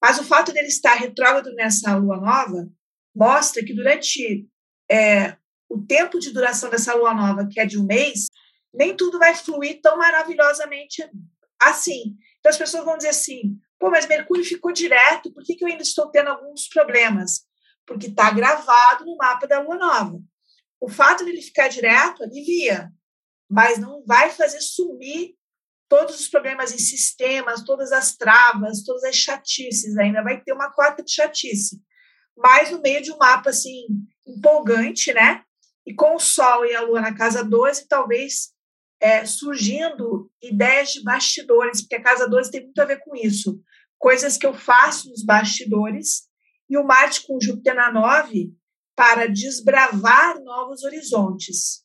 mas 0.00 0.18
o 0.18 0.24
fato 0.24 0.52
dele 0.52 0.68
estar 0.68 0.94
retrógrado 0.94 1.52
nessa 1.54 1.96
Lua 1.96 2.18
Nova 2.18 2.68
mostra 3.14 3.64
que 3.64 3.74
durante 3.74 4.46
é, 4.90 5.36
o 5.68 5.78
tempo 5.80 6.18
de 6.18 6.30
duração 6.30 6.70
dessa 6.70 6.94
Lua 6.94 7.12
Nova, 7.12 7.48
que 7.50 7.58
é 7.58 7.66
de 7.66 7.78
um 7.78 7.84
mês, 7.84 8.26
nem 8.72 8.96
tudo 8.96 9.18
vai 9.18 9.34
fluir 9.34 9.80
tão 9.80 9.96
maravilhosamente 9.96 11.02
assim. 11.60 12.16
Então 12.38 12.50
as 12.50 12.58
pessoas 12.58 12.84
vão 12.84 12.96
dizer 12.96 13.10
assim: 13.10 13.58
pô, 13.78 13.90
mas 13.90 14.06
Mercúrio 14.06 14.44
ficou 14.44 14.72
direto, 14.72 15.32
por 15.32 15.42
que, 15.42 15.54
que 15.54 15.64
eu 15.64 15.68
ainda 15.68 15.82
estou 15.82 16.10
tendo 16.10 16.28
alguns 16.30 16.68
problemas? 16.68 17.46
Porque 17.86 18.08
está 18.08 18.30
gravado 18.30 19.04
no 19.04 19.16
mapa 19.16 19.46
da 19.46 19.60
Lua 19.60 19.76
Nova. 19.76 20.20
O 20.80 20.88
fato 20.88 21.24
de 21.24 21.30
ele 21.30 21.42
ficar 21.42 21.68
direto 21.68 22.22
alivia, 22.22 22.92
mas 23.48 23.78
não 23.78 24.04
vai 24.04 24.30
fazer 24.30 24.60
sumir 24.60 25.34
todos 25.88 26.20
os 26.20 26.28
problemas 26.28 26.72
em 26.72 26.78
sistemas, 26.78 27.64
todas 27.64 27.92
as 27.92 28.14
travas, 28.14 28.84
todas 28.84 29.02
as 29.04 29.16
chatices. 29.16 29.96
Ainda 29.96 30.22
vai 30.22 30.40
ter 30.40 30.52
uma 30.52 30.70
cota 30.70 31.02
de 31.02 31.10
chatice. 31.10 31.80
Mas 32.36 32.70
no 32.70 32.80
meio 32.80 33.02
de 33.02 33.10
um 33.10 33.16
mapa 33.16 33.50
assim 33.50 33.86
empolgante, 34.26 35.12
né? 35.12 35.42
E 35.86 35.94
com 35.94 36.14
o 36.14 36.20
Sol 36.20 36.66
e 36.66 36.74
a 36.74 36.82
Lua 36.82 37.00
na 37.00 37.14
casa 37.14 37.42
12, 37.42 37.88
talvez 37.88 38.52
é, 39.00 39.24
surgindo 39.24 40.30
ideias 40.42 40.92
de 40.92 41.02
bastidores, 41.02 41.82
porque 41.82 41.96
a 41.96 42.02
Casa 42.02 42.28
12 42.28 42.50
tem 42.50 42.64
muito 42.64 42.80
a 42.80 42.84
ver 42.84 43.00
com 43.00 43.14
isso. 43.14 43.60
Coisas 43.98 44.36
que 44.36 44.46
eu 44.46 44.54
faço 44.54 45.08
nos 45.10 45.24
bastidores, 45.24 46.28
e 46.68 46.76
o 46.76 46.84
Marte 46.84 47.26
com 47.26 47.40
Júpiter 47.40 47.74
na 47.74 47.90
9 47.90 48.52
para 48.94 49.26
desbravar 49.26 50.42
novos 50.42 50.82
horizontes. 50.82 51.84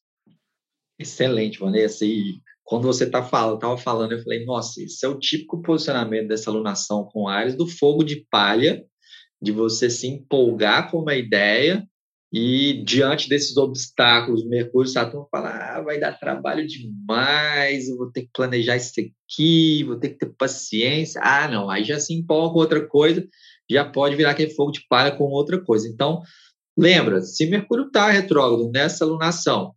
Excelente, 1.00 1.60
Vanessa. 1.60 2.06
E 2.06 2.42
quando 2.64 2.86
você 2.86 3.10
tá 3.10 3.24
falando, 3.24 3.56
estava 3.56 3.78
falando, 3.78 4.12
eu 4.14 4.24
falei, 4.24 4.46
nossa, 4.46 4.82
esse 4.82 5.06
é 5.06 5.10
o 5.10 5.20
típico 5.20 5.62
posicionamento 5.62 6.28
dessa 6.28 6.50
alunação 6.50 7.06
com 7.06 7.28
Ares, 7.28 7.56
do 7.56 7.68
fogo 7.68 8.04
de 8.04 8.26
palha, 8.30 8.84
de 9.42 9.52
você 9.52 9.90
se 9.90 10.08
empolgar 10.08 10.90
com 10.90 11.00
uma 11.00 11.16
ideia 11.16 11.88
e 12.36 12.82
diante 12.84 13.30
desses 13.30 13.56
obstáculos, 13.58 14.44
Mercúrio 14.44 14.90
e 14.90 14.92
Saturno 14.92 15.28
falam: 15.30 15.52
ah, 15.54 15.82
vai 15.82 16.00
dar 16.00 16.20
trabalho 16.20 16.66
demais, 16.66 17.88
eu 17.88 17.96
vou 17.96 18.12
ter 18.12 18.24
que 18.24 18.32
planejar 18.34 18.76
isso 18.76 18.94
aqui, 19.00 19.84
vou 19.84 20.00
ter 20.00 20.10
que 20.10 20.18
ter 20.18 20.34
paciência. 20.36 21.22
Ah, 21.24 21.48
não, 21.48 21.70
aí 21.70 21.84
já 21.84 22.00
se 22.00 22.12
empolga 22.12 22.54
com 22.54 22.60
outra 22.60 22.88
coisa, 22.88 23.24
já 23.70 23.86
pode 23.86 24.16
virar 24.16 24.32
aquele 24.32 24.50
fogo 24.50 24.72
de 24.72 24.84
palha 24.90 25.16
com 25.16 25.26
outra 25.26 25.64
coisa. 25.64 25.88
Então, 25.88 26.24
lembra, 26.76 27.22
se 27.22 27.46
Mercúrio 27.46 27.86
está 27.86 28.10
retrógrado 28.10 28.72
nessa 28.72 29.06
lunação, 29.06 29.76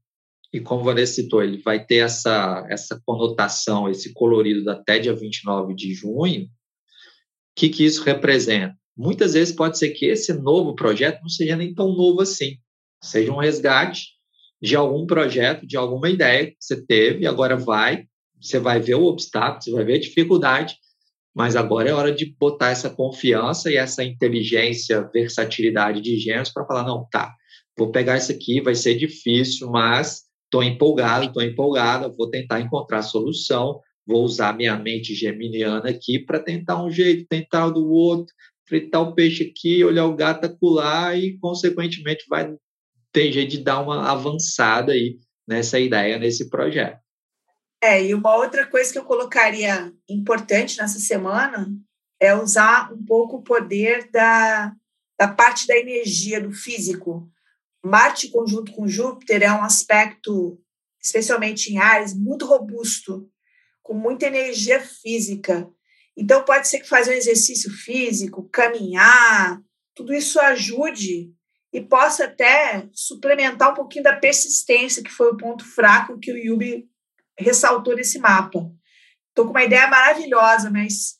e 0.50 0.58
como 0.58 0.82
Vanessa 0.82 1.12
citou, 1.12 1.42
ele 1.42 1.58
vai 1.58 1.84
ter 1.84 1.96
essa, 1.96 2.66
essa 2.70 2.98
conotação, 3.04 3.90
esse 3.90 4.14
colorido 4.14 4.70
até 4.70 4.98
dia 4.98 5.14
29 5.14 5.74
de 5.74 5.92
junho, 5.92 6.44
o 6.44 6.48
que, 7.54 7.68
que 7.68 7.84
isso 7.84 8.02
representa? 8.02 8.74
Muitas 8.96 9.34
vezes 9.34 9.54
pode 9.54 9.78
ser 9.78 9.90
que 9.90 10.06
esse 10.06 10.32
novo 10.32 10.74
projeto 10.74 11.20
não 11.20 11.28
seja 11.28 11.56
nem 11.56 11.74
tão 11.74 11.94
novo 11.94 12.22
assim, 12.22 12.56
seja 13.02 13.32
um 13.32 13.38
resgate 13.38 14.16
de 14.60 14.74
algum 14.74 15.06
projeto, 15.06 15.66
de 15.66 15.76
alguma 15.76 16.08
ideia 16.08 16.46
que 16.46 16.56
você 16.58 16.84
teve, 16.84 17.26
agora 17.26 17.56
vai, 17.56 18.06
você 18.40 18.58
vai 18.58 18.80
ver 18.80 18.94
o 18.94 19.04
obstáculo, 19.04 19.62
você 19.62 19.70
vai 19.70 19.84
ver 19.84 19.94
a 19.94 20.00
dificuldade, 20.00 20.76
mas 21.34 21.54
agora 21.54 21.90
é 21.90 21.92
hora 21.92 22.12
de 22.14 22.34
botar 22.40 22.70
essa 22.70 22.88
confiança 22.88 23.70
e 23.70 23.76
essa 23.76 24.02
inteligência, 24.02 25.08
versatilidade 25.12 26.00
de 26.00 26.18
gêneros 26.18 26.50
para 26.50 26.64
falar, 26.64 26.84
não, 26.84 27.06
tá, 27.10 27.34
vou 27.76 27.90
pegar 27.90 28.16
isso 28.16 28.32
aqui, 28.32 28.60
vai 28.62 28.74
ser 28.74 28.94
difícil, 28.94 29.70
mas 29.70 30.22
estou 30.44 30.62
empolgado, 30.62 31.26
estou 31.26 31.42
empolgada, 31.42 32.08
vou 32.08 32.30
tentar 32.30 32.60
encontrar 32.60 33.02
solução, 33.02 33.80
vou 34.06 34.24
usar 34.24 34.56
minha 34.56 34.78
mente 34.78 35.14
geminiana 35.14 35.90
aqui 35.90 36.18
para 36.18 36.38
tentar 36.38 36.82
um 36.82 36.90
jeito, 36.90 37.26
tentar 37.28 37.68
do 37.68 37.86
outro, 37.86 38.32
fritar 38.66 39.02
o 39.02 39.14
peixe 39.14 39.44
aqui, 39.44 39.84
olhar 39.84 40.06
o 40.06 40.16
gato 40.16 40.44
acular 40.44 41.16
e, 41.16 41.38
consequentemente, 41.38 42.26
vai 42.28 42.54
ter 43.12 43.32
jeito 43.32 43.52
de 43.52 43.62
dar 43.62 43.80
uma 43.80 44.10
avançada 44.10 44.92
aí 44.92 45.18
nessa 45.46 45.78
ideia, 45.78 46.18
nesse 46.18 46.50
projeto. 46.50 47.00
É, 47.82 48.04
e 48.04 48.14
uma 48.14 48.34
outra 48.36 48.66
coisa 48.66 48.92
que 48.92 48.98
eu 48.98 49.04
colocaria 49.04 49.92
importante 50.08 50.78
nessa 50.78 50.98
semana 50.98 51.68
é 52.18 52.34
usar 52.34 52.92
um 52.92 53.04
pouco 53.04 53.36
o 53.36 53.42
poder 53.42 54.10
da, 54.10 54.74
da 55.18 55.28
parte 55.28 55.66
da 55.66 55.76
energia, 55.76 56.40
do 56.40 56.52
físico. 56.52 57.30
Marte 57.84 58.28
conjunto 58.28 58.72
com 58.72 58.88
Júpiter 58.88 59.42
é 59.42 59.52
um 59.52 59.62
aspecto, 59.62 60.60
especialmente 61.00 61.72
em 61.72 61.78
Ares, 61.78 62.14
muito 62.14 62.46
robusto, 62.46 63.30
com 63.82 63.94
muita 63.94 64.26
energia 64.26 64.80
física. 64.80 65.70
Então, 66.16 66.44
pode 66.44 66.66
ser 66.68 66.80
que 66.80 66.88
fazer 66.88 67.10
um 67.10 67.18
exercício 67.18 67.70
físico, 67.70 68.48
caminhar, 68.50 69.60
tudo 69.94 70.14
isso 70.14 70.40
ajude 70.40 71.30
e 71.72 71.80
possa 71.80 72.24
até 72.24 72.88
suplementar 72.92 73.72
um 73.72 73.74
pouquinho 73.74 74.04
da 74.04 74.16
persistência, 74.16 75.02
que 75.02 75.10
foi 75.10 75.30
o 75.30 75.36
ponto 75.36 75.64
fraco 75.64 76.18
que 76.18 76.32
o 76.32 76.36
Yubi 76.36 76.88
ressaltou 77.38 77.94
nesse 77.94 78.18
mapa. 78.18 78.70
Estou 79.28 79.44
com 79.44 79.50
uma 79.50 79.64
ideia 79.64 79.86
maravilhosa, 79.88 80.70
mas 80.70 81.18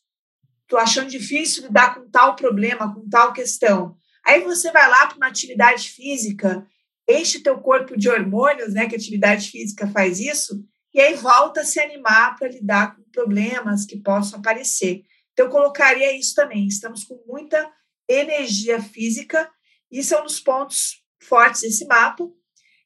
estou 0.63 0.79
achando 0.79 1.11
difícil 1.11 1.65
lidar 1.65 1.95
com 1.95 2.09
tal 2.09 2.35
problema, 2.35 2.95
com 2.95 3.07
tal 3.09 3.33
questão. 3.33 3.97
Aí 4.25 4.41
você 4.41 4.73
vai 4.73 4.89
lá 4.89 5.07
para 5.07 5.17
uma 5.17 5.27
atividade 5.27 5.91
física, 5.91 6.67
enche 7.09 7.43
teu 7.43 7.59
corpo 7.59 7.97
de 7.97 8.09
hormônios, 8.09 8.73
né, 8.73 8.87
que 8.87 8.95
a 8.95 8.99
atividade 8.99 9.51
física 9.51 9.87
faz 9.89 10.19
isso, 10.19 10.65
e 10.97 11.01
aí 11.03 11.15
volta 11.15 11.61
a 11.61 11.65
se 11.65 11.79
animar 11.79 12.39
para 12.39 12.49
lidar 12.49 12.97
com 12.97 13.03
problemas 13.13 13.85
que 13.85 13.99
possam 13.99 14.39
aparecer. 14.39 15.03
Então, 15.31 15.45
eu 15.45 15.53
colocaria 15.53 16.19
isso 16.19 16.35
também. 16.35 16.67
Estamos 16.67 17.05
com 17.05 17.23
muita 17.27 17.71
energia 18.09 18.81
física, 18.81 19.47
isso 19.93 20.15
é 20.15 20.21
um 20.23 20.25
dos 20.25 20.41
pontos 20.41 21.05
fortes 21.23 21.61
desse 21.61 21.85
mapa. 21.85 22.27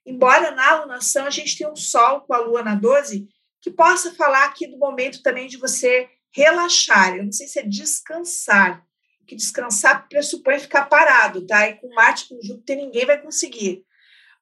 Embora 0.05 0.51
na 0.51 0.71
alunação 0.71 1.25
a 1.25 1.31
gente 1.31 1.57
tenha 1.57 1.71
um 1.71 1.77
Sol 1.77 2.23
com 2.23 2.35
a 2.35 2.39
Lua 2.39 2.65
na 2.65 2.75
12, 2.75 3.29
que 3.61 3.71
possa 3.71 4.13
falar 4.15 4.47
aqui 4.47 4.67
do 4.67 4.77
momento 4.77 5.23
também 5.23 5.47
de 5.47 5.57
você 5.57 6.09
relaxar. 6.35 7.15
Eu 7.15 7.23
não 7.23 7.33
sei 7.33 7.47
se 7.47 7.61
é 7.61 7.63
descansar, 7.63 8.85
que 9.25 9.37
descansar 9.37 10.09
pressupõe 10.09 10.59
ficar 10.59 10.87
parado, 10.87 11.47
tá? 11.47 11.69
E 11.69 11.77
com 11.77 11.95
Marte, 11.95 12.29
com 12.29 12.43
Júpiter, 12.43 12.77
ninguém 12.77 13.07
vai 13.07 13.23
conseguir. 13.23 13.85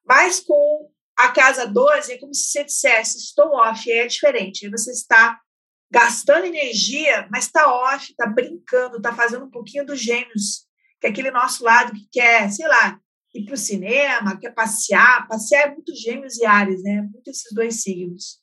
Mas 0.03 0.39
com 0.39 0.89
a 1.19 1.29
casa 1.33 1.65
12 1.67 2.13
é 2.13 2.17
como 2.17 2.33
se 2.33 2.49
você 2.49 2.63
dissesse, 2.63 3.17
estou 3.17 3.51
off, 3.51 3.91
é 3.91 4.07
diferente. 4.07 4.65
Aí 4.65 4.71
você 4.71 4.89
está 4.91 5.37
gastando 5.91 6.45
energia, 6.45 7.27
mas 7.29 7.43
está 7.43 7.69
off, 7.69 8.09
está 8.09 8.25
brincando, 8.25 8.97
está 8.97 9.13
fazendo 9.13 9.43
um 9.43 9.49
pouquinho 9.49 9.85
dos 9.85 9.99
gêmeos, 9.99 10.65
que 11.01 11.07
é 11.07 11.09
aquele 11.09 11.29
nosso 11.29 11.61
lado 11.61 11.91
que 11.91 12.07
quer, 12.09 12.49
sei 12.49 12.65
lá, 12.69 12.97
ir 13.35 13.43
para 13.43 13.53
o 13.53 13.57
cinema, 13.57 14.39
quer 14.39 14.53
passear. 14.53 15.27
Passear 15.27 15.67
é 15.67 15.73
muito 15.73 15.93
gêmeos 15.93 16.37
e 16.37 16.45
ares, 16.45 16.81
né? 16.83 17.01
Muito 17.01 17.29
esses 17.29 17.51
dois 17.53 17.81
signos. 17.81 18.39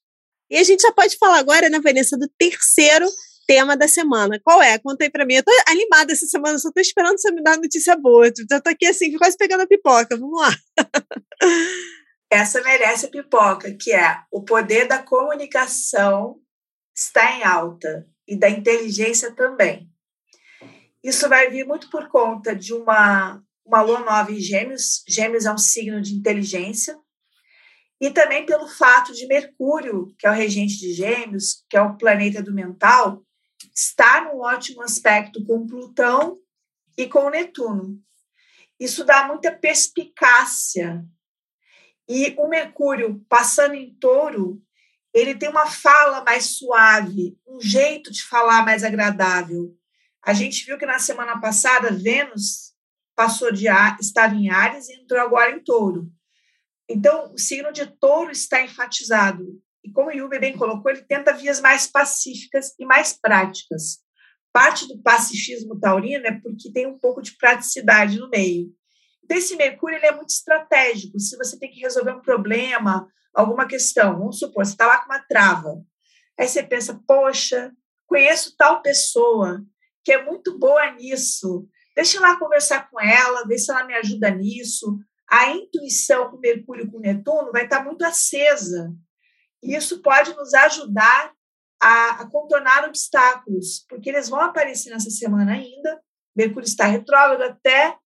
E 0.50 0.58
a 0.58 0.62
gente 0.62 0.82
já 0.82 0.92
pode 0.92 1.16
falar 1.16 1.38
agora, 1.38 1.70
né, 1.70 1.80
Vanessa, 1.80 2.18
do 2.18 2.28
terceiro 2.38 3.08
tema 3.46 3.74
da 3.74 3.88
semana. 3.88 4.38
Qual 4.44 4.62
é? 4.62 4.78
Conta 4.78 5.04
aí 5.04 5.24
mim. 5.24 5.34
Eu 5.36 5.42
tô 5.42 5.50
animada 5.66 6.12
essa 6.12 6.26
semana, 6.26 6.58
só 6.58 6.70
tô 6.70 6.80
esperando 6.80 7.18
você 7.18 7.32
me 7.32 7.42
dar 7.42 7.56
notícia 7.56 7.96
boa. 7.96 8.30
Já 8.50 8.60
tô 8.60 8.68
aqui 8.68 8.84
assim, 8.84 9.16
quase 9.16 9.34
pegando 9.38 9.62
a 9.62 9.66
pipoca. 9.66 10.14
Vamos 10.14 10.38
lá. 10.38 10.54
essa 12.36 12.62
merece 12.62 13.08
pipoca, 13.08 13.74
que 13.74 13.92
é 13.92 14.22
o 14.30 14.42
poder 14.42 14.86
da 14.86 15.02
comunicação 15.02 16.38
está 16.94 17.32
em 17.32 17.42
alta 17.42 18.06
e 18.28 18.36
da 18.36 18.48
inteligência 18.48 19.34
também. 19.34 19.90
Isso 21.02 21.28
vai 21.28 21.50
vir 21.50 21.66
muito 21.66 21.88
por 21.88 22.08
conta 22.08 22.54
de 22.54 22.74
uma, 22.74 23.42
uma 23.64 23.80
lua 23.80 24.00
nova 24.00 24.32
em 24.32 24.40
Gêmeos. 24.40 25.02
Gêmeos 25.08 25.46
é 25.46 25.52
um 25.52 25.58
signo 25.58 26.00
de 26.02 26.14
inteligência. 26.14 26.98
E 28.00 28.10
também 28.10 28.44
pelo 28.44 28.68
fato 28.68 29.14
de 29.14 29.26
Mercúrio, 29.26 30.14
que 30.18 30.26
é 30.26 30.30
o 30.30 30.34
regente 30.34 30.78
de 30.78 30.92
Gêmeos, 30.92 31.64
que 31.70 31.76
é 31.76 31.80
o 31.80 31.96
planeta 31.96 32.42
do 32.42 32.52
mental, 32.52 33.22
estar 33.74 34.24
num 34.24 34.40
ótimo 34.40 34.82
aspecto 34.82 35.44
com 35.44 35.66
Plutão 35.66 36.38
e 36.98 37.06
com 37.08 37.30
Netuno. 37.30 37.98
Isso 38.78 39.04
dá 39.04 39.26
muita 39.26 39.50
perspicácia 39.50 41.02
e 42.08 42.34
o 42.38 42.48
Mercúrio, 42.48 43.24
passando 43.28 43.74
em 43.74 43.94
touro, 43.94 44.62
ele 45.12 45.34
tem 45.34 45.48
uma 45.48 45.66
fala 45.66 46.22
mais 46.22 46.56
suave, 46.56 47.38
um 47.46 47.60
jeito 47.60 48.12
de 48.12 48.22
falar 48.22 48.64
mais 48.64 48.84
agradável. 48.84 49.74
A 50.22 50.32
gente 50.32 50.64
viu 50.64 50.76
que 50.76 50.86
na 50.86 50.98
semana 50.98 51.40
passada 51.40 51.90
Vênus 51.90 52.74
passou 53.14 53.50
de 53.50 53.66
estava 54.00 54.34
em 54.34 54.50
Ares 54.50 54.88
e 54.88 54.94
entrou 54.94 55.20
agora 55.20 55.52
em 55.52 55.64
Touro. 55.64 56.10
Então, 56.88 57.32
o 57.32 57.38
signo 57.38 57.72
de 57.72 57.86
Touro 57.86 58.30
está 58.30 58.62
enfatizado. 58.62 59.44
E 59.82 59.90
como 59.90 60.10
o 60.10 60.12
Yubi 60.12 60.38
bem 60.38 60.56
colocou, 60.56 60.90
ele 60.90 61.02
tenta 61.02 61.32
vias 61.32 61.60
mais 61.60 61.86
pacíficas 61.86 62.74
e 62.78 62.84
mais 62.84 63.12
práticas. 63.12 64.00
Parte 64.52 64.86
do 64.86 65.00
pacifismo 65.00 65.78
taurino 65.80 66.26
é 66.26 66.40
porque 66.40 66.70
tem 66.70 66.86
um 66.86 66.98
pouco 66.98 67.22
de 67.22 67.36
praticidade 67.36 68.18
no 68.18 68.28
meio. 68.28 68.74
Então, 69.26 69.36
esse 69.36 69.56
Mercúrio 69.56 69.96
ele 69.96 70.06
é 70.06 70.12
muito 70.14 70.30
estratégico. 70.30 71.18
Se 71.18 71.36
você 71.36 71.58
tem 71.58 71.68
que 71.68 71.80
resolver 71.80 72.12
um 72.12 72.22
problema, 72.22 73.08
alguma 73.34 73.66
questão, 73.66 74.16
vamos 74.16 74.38
supor, 74.38 74.64
você 74.64 74.70
está 74.70 74.86
lá 74.86 74.98
com 74.98 75.12
uma 75.12 75.18
trava. 75.18 75.82
Aí 76.38 76.46
você 76.46 76.62
pensa, 76.62 77.02
poxa, 77.08 77.72
conheço 78.06 78.56
tal 78.56 78.80
pessoa 78.82 79.64
que 80.04 80.12
é 80.12 80.24
muito 80.24 80.56
boa 80.56 80.92
nisso. 80.92 81.68
Deixa 81.96 82.18
eu 82.18 82.22
lá 82.22 82.38
conversar 82.38 82.88
com 82.88 83.00
ela, 83.00 83.44
ver 83.48 83.58
se 83.58 83.68
ela 83.68 83.84
me 83.84 83.94
ajuda 83.94 84.30
nisso. 84.30 84.96
A 85.28 85.50
intuição 85.50 86.30
com 86.30 86.38
Mercúrio 86.38 86.84
e 86.84 86.90
com 86.90 87.00
Netuno 87.00 87.50
vai 87.50 87.64
estar 87.64 87.84
muito 87.84 88.04
acesa. 88.04 88.94
E 89.60 89.74
isso 89.74 90.00
pode 90.02 90.32
nos 90.36 90.54
ajudar 90.54 91.32
a, 91.82 92.10
a 92.20 92.30
contornar 92.30 92.84
obstáculos, 92.84 93.84
porque 93.88 94.08
eles 94.08 94.28
vão 94.28 94.40
aparecer 94.40 94.90
nessa 94.90 95.10
semana 95.10 95.54
ainda. 95.54 96.00
Mercúrio 96.36 96.68
está 96.68 96.86
retrógrado 96.86 97.42
até 97.42 97.98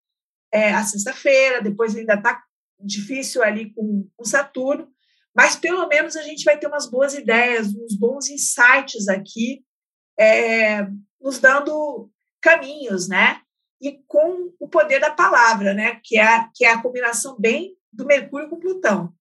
é, 0.52 0.72
a 0.72 0.82
sexta-feira, 0.84 1.62
depois 1.62 1.96
ainda 1.96 2.14
está 2.14 2.42
difícil 2.78 3.42
ali 3.42 3.72
com, 3.72 4.08
com 4.16 4.24
Saturno, 4.24 4.88
mas 5.34 5.56
pelo 5.56 5.86
menos 5.86 6.16
a 6.16 6.22
gente 6.22 6.44
vai 6.44 6.58
ter 6.58 6.66
umas 6.66 6.90
boas 6.90 7.14
ideias, 7.14 7.68
uns 7.68 7.96
bons 7.96 8.28
insights 8.28 9.08
aqui, 9.08 9.62
é, 10.18 10.86
nos 11.20 11.38
dando 11.38 12.10
caminhos, 12.40 13.08
né? 13.08 13.40
E 13.80 13.98
com 14.06 14.52
o 14.58 14.68
poder 14.68 15.00
da 15.00 15.10
palavra, 15.10 15.72
né? 15.72 16.00
Que 16.02 16.18
é, 16.18 16.46
que 16.54 16.64
é 16.64 16.72
a 16.72 16.82
combinação 16.82 17.36
bem 17.38 17.76
do 17.92 18.04
Mercúrio 18.04 18.48
com 18.48 18.58
Plutão. 18.58 19.12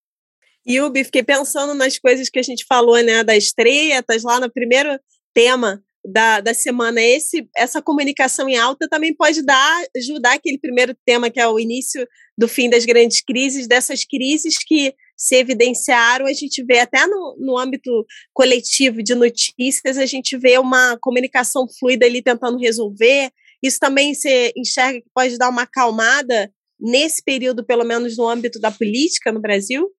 E 0.65 0.81
Ubi, 0.81 1.03
fiquei 1.03 1.23
pensando 1.23 1.73
nas 1.73 1.97
coisas 1.97 2.29
que 2.29 2.39
a 2.39 2.43
gente 2.43 2.65
falou, 2.65 3.01
né? 3.01 3.23
Das 3.23 3.51
tretas, 3.51 4.23
lá 4.23 4.39
no 4.39 4.51
primeiro 4.51 4.99
tema 5.33 5.81
da, 6.11 6.41
da 6.41 6.53
semana, 6.53 7.01
esse, 7.01 7.47
essa 7.55 7.81
comunicação 7.81 8.49
em 8.49 8.57
alta 8.57 8.87
também 8.89 9.13
pode 9.15 9.41
dar, 9.41 9.83
ajudar 9.97 10.33
aquele 10.33 10.57
primeiro 10.57 10.95
tema, 11.05 11.29
que 11.29 11.39
é 11.39 11.47
o 11.47 11.59
início 11.59 12.07
do 12.37 12.47
fim 12.47 12.69
das 12.69 12.85
grandes 12.85 13.21
crises, 13.21 13.67
dessas 13.67 14.03
crises 14.05 14.57
que 14.57 14.93
se 15.17 15.35
evidenciaram, 15.35 16.25
a 16.25 16.33
gente 16.33 16.63
vê 16.63 16.79
até 16.79 17.05
no, 17.05 17.35
no 17.37 17.57
âmbito 17.57 18.05
coletivo 18.33 19.03
de 19.03 19.13
notícias, 19.13 19.97
a 19.97 20.05
gente 20.05 20.37
vê 20.37 20.57
uma 20.57 20.97
comunicação 21.01 21.67
fluida 21.77 22.05
ali 22.05 22.21
tentando 22.21 22.57
resolver. 22.57 23.29
Isso 23.61 23.77
também 23.79 24.13
se 24.13 24.53
enxerga 24.55 25.01
que 25.01 25.09
pode 25.13 25.37
dar 25.37 25.49
uma 25.49 25.63
acalmada 25.63 26.49
nesse 26.79 27.21
período, 27.21 27.65
pelo 27.65 27.83
menos 27.83 28.17
no 28.17 28.29
âmbito 28.29 28.59
da 28.59 28.71
política 28.71 29.31
no 29.31 29.41
Brasil? 29.41 29.91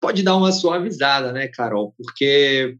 Pode 0.00 0.22
dar 0.22 0.36
uma 0.36 0.52
suavizada, 0.52 1.30
né, 1.32 1.48
Carol? 1.48 1.94
Porque 1.98 2.76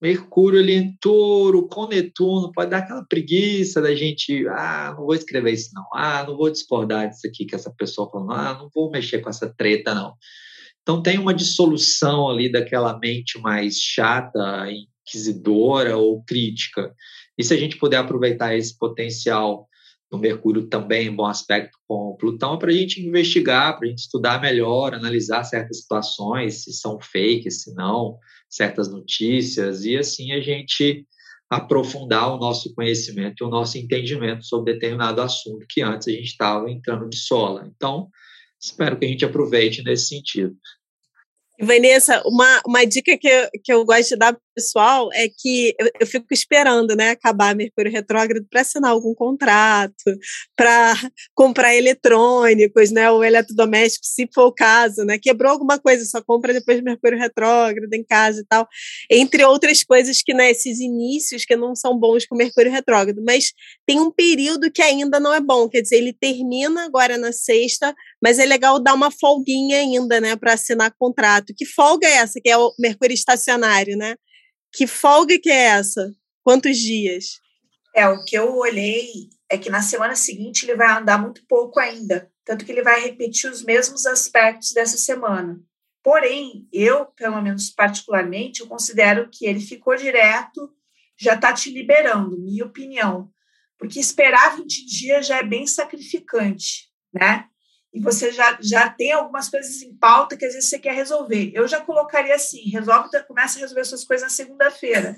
Mercúrio 0.00 0.60
ali 0.60 0.74
em 0.74 0.96
touro, 1.00 1.66
com 1.68 1.88
Netuno, 1.88 2.52
pode 2.52 2.70
dar 2.70 2.78
aquela 2.78 3.04
preguiça 3.04 3.82
da 3.82 3.94
gente, 3.94 4.46
ah, 4.48 4.94
não 4.96 5.06
vou 5.06 5.14
escrever 5.14 5.52
isso 5.52 5.70
não, 5.74 5.84
ah, 5.92 6.24
não 6.24 6.36
vou 6.36 6.50
discordar 6.50 7.08
disso 7.08 7.26
aqui 7.26 7.44
que 7.44 7.54
essa 7.54 7.72
pessoa 7.76 8.08
falou, 8.08 8.30
ah, 8.30 8.56
não 8.58 8.70
vou 8.72 8.90
mexer 8.90 9.18
com 9.18 9.28
essa 9.28 9.52
treta 9.52 9.94
não. 9.94 10.14
Então 10.82 11.02
tem 11.02 11.18
uma 11.18 11.34
dissolução 11.34 12.28
ali 12.28 12.50
daquela 12.50 12.98
mente 12.98 13.38
mais 13.40 13.76
chata, 13.76 14.66
inquisidora 14.70 15.96
ou 15.96 16.22
crítica. 16.24 16.94
E 17.36 17.44
se 17.44 17.52
a 17.52 17.56
gente 17.56 17.76
puder 17.76 17.98
aproveitar 17.98 18.56
esse 18.56 18.76
potencial 18.78 19.67
do 20.10 20.18
Mercúrio 20.18 20.66
também 20.66 21.06
em 21.06 21.14
bom 21.14 21.26
aspecto 21.26 21.78
com 21.86 22.16
Plutão, 22.18 22.54
é 22.54 22.58
para 22.58 22.70
a 22.70 22.74
gente 22.74 23.00
investigar, 23.00 23.76
para 23.76 23.86
a 23.86 23.90
gente 23.90 23.98
estudar 23.98 24.40
melhor, 24.40 24.94
analisar 24.94 25.44
certas 25.44 25.82
situações, 25.82 26.64
se 26.64 26.72
são 26.72 26.98
fake, 27.00 27.50
se 27.50 27.74
não, 27.74 28.18
certas 28.48 28.90
notícias 28.90 29.84
e 29.84 29.96
assim 29.96 30.32
a 30.32 30.40
gente 30.40 31.06
aprofundar 31.50 32.34
o 32.34 32.38
nosso 32.38 32.74
conhecimento 32.74 33.42
e 33.42 33.46
o 33.46 33.50
nosso 33.50 33.78
entendimento 33.78 34.44
sobre 34.44 34.74
determinado 34.74 35.22
assunto 35.22 35.66
que 35.68 35.80
antes 35.82 36.08
a 36.08 36.12
gente 36.12 36.26
estava 36.26 36.70
entrando 36.70 37.08
de 37.08 37.16
sola. 37.16 37.70
Então, 37.74 38.08
espero 38.60 38.98
que 38.98 39.06
a 39.06 39.08
gente 39.08 39.24
aproveite 39.24 39.82
nesse 39.82 40.08
sentido. 40.08 40.54
Vanessa, 41.60 42.22
uma, 42.24 42.62
uma 42.66 42.84
dica 42.84 43.16
que 43.18 43.26
eu, 43.26 43.48
que 43.64 43.72
eu 43.72 43.84
gosto 43.84 44.10
de 44.10 44.16
dar 44.16 44.36
pessoal 44.58 45.08
é 45.12 45.28
que 45.28 45.72
eu, 45.78 45.88
eu, 46.00 46.06
fico 46.06 46.26
esperando 46.32 46.96
né, 46.96 47.10
acabar 47.10 47.54
Mercúrio 47.54 47.92
Retrógrado 47.92 48.44
para 48.50 48.62
assinar 48.62 48.90
algum 48.90 49.14
contrato, 49.14 49.94
para 50.56 50.94
comprar 51.32 51.76
eletrônicos, 51.76 52.90
né, 52.90 53.08
ou 53.08 53.22
eletrodoméstico, 53.22 54.04
se 54.04 54.28
for 54.34 54.46
o 54.46 54.52
caso, 54.52 55.04
né, 55.04 55.16
quebrou 55.16 55.52
alguma 55.52 55.78
coisa, 55.78 56.04
só 56.04 56.20
compra 56.20 56.52
depois 56.52 56.78
de 56.78 56.82
Mercúrio 56.82 57.18
Retrógrado 57.18 57.92
em 57.94 58.04
casa 58.04 58.40
e 58.40 58.44
tal, 58.46 58.66
entre 59.08 59.44
outras 59.44 59.84
coisas 59.84 60.22
que, 60.22 60.34
né, 60.34 60.50
esses 60.50 60.80
inícios 60.80 61.44
que 61.44 61.54
não 61.54 61.76
são 61.76 61.96
bons 61.96 62.26
com 62.26 62.34
Mercúrio 62.34 62.72
Retrógrado, 62.72 63.22
mas 63.24 63.52
tem 63.86 64.00
um 64.00 64.10
período 64.10 64.72
que 64.72 64.82
ainda 64.82 65.20
não 65.20 65.32
é 65.32 65.40
bom, 65.40 65.68
quer 65.68 65.82
dizer, 65.82 65.98
ele 65.98 66.12
termina 66.12 66.84
agora 66.84 67.16
na 67.16 67.32
sexta, 67.32 67.94
mas 68.20 68.40
é 68.40 68.44
legal 68.44 68.80
dar 68.80 68.94
uma 68.94 69.10
folguinha 69.12 69.78
ainda, 69.78 70.20
né, 70.20 70.34
para 70.34 70.54
assinar 70.54 70.92
contrato. 70.98 71.54
Que 71.56 71.64
folga 71.64 72.08
é 72.08 72.16
essa? 72.16 72.40
Que 72.42 72.50
é 72.50 72.56
o 72.56 72.72
Mercúrio 72.78 73.14
estacionário, 73.14 73.96
né? 73.96 74.16
Que 74.78 74.86
folga 74.86 75.36
que 75.40 75.50
é 75.50 75.64
essa? 75.70 76.14
Quantos 76.44 76.78
dias? 76.78 77.40
É, 77.92 78.06
o 78.06 78.24
que 78.24 78.38
eu 78.38 78.54
olhei 78.58 79.28
é 79.50 79.58
que 79.58 79.68
na 79.68 79.82
semana 79.82 80.14
seguinte 80.14 80.64
ele 80.64 80.76
vai 80.76 80.96
andar 80.96 81.20
muito 81.20 81.44
pouco 81.48 81.80
ainda, 81.80 82.30
tanto 82.44 82.64
que 82.64 82.70
ele 82.70 82.84
vai 82.84 83.00
repetir 83.00 83.50
os 83.50 83.64
mesmos 83.64 84.06
aspectos 84.06 84.70
dessa 84.70 84.96
semana. 84.96 85.60
Porém, 86.00 86.68
eu, 86.72 87.06
pelo 87.06 87.42
menos 87.42 87.70
particularmente, 87.70 88.60
eu 88.60 88.68
considero 88.68 89.28
que 89.32 89.46
ele 89.46 89.58
ficou 89.58 89.96
direto, 89.96 90.72
já 91.18 91.34
está 91.34 91.52
te 91.52 91.72
liberando, 91.72 92.38
minha 92.38 92.64
opinião. 92.64 93.32
Porque 93.76 93.98
esperar 93.98 94.54
20 94.54 94.86
dias 94.86 95.26
já 95.26 95.38
é 95.38 95.42
bem 95.42 95.66
sacrificante, 95.66 96.88
né? 97.12 97.48
E 97.98 98.00
você 98.00 98.30
já, 98.30 98.56
já 98.62 98.88
tem 98.88 99.10
algumas 99.10 99.48
coisas 99.48 99.82
em 99.82 99.92
pauta 99.92 100.36
que 100.36 100.44
às 100.44 100.54
vezes 100.54 100.70
você 100.70 100.78
quer 100.78 100.94
resolver. 100.94 101.50
Eu 101.52 101.66
já 101.66 101.80
colocaria 101.80 102.32
assim: 102.32 102.70
resolve, 102.70 103.08
começa 103.26 103.58
a 103.58 103.60
resolver 103.62 103.84
suas 103.84 104.04
coisas 104.04 104.22
na 104.22 104.30
segunda-feira. 104.30 105.16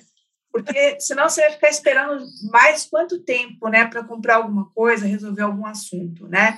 Porque 0.50 0.98
senão 0.98 1.28
você 1.28 1.42
vai 1.42 1.52
ficar 1.52 1.68
esperando 1.68 2.24
mais 2.50 2.86
quanto 2.86 3.22
tempo, 3.22 3.68
né, 3.68 3.86
para 3.86 4.02
comprar 4.02 4.36
alguma 4.36 4.70
coisa, 4.70 5.04
resolver 5.06 5.42
algum 5.42 5.66
assunto, 5.66 6.26
né? 6.26 6.56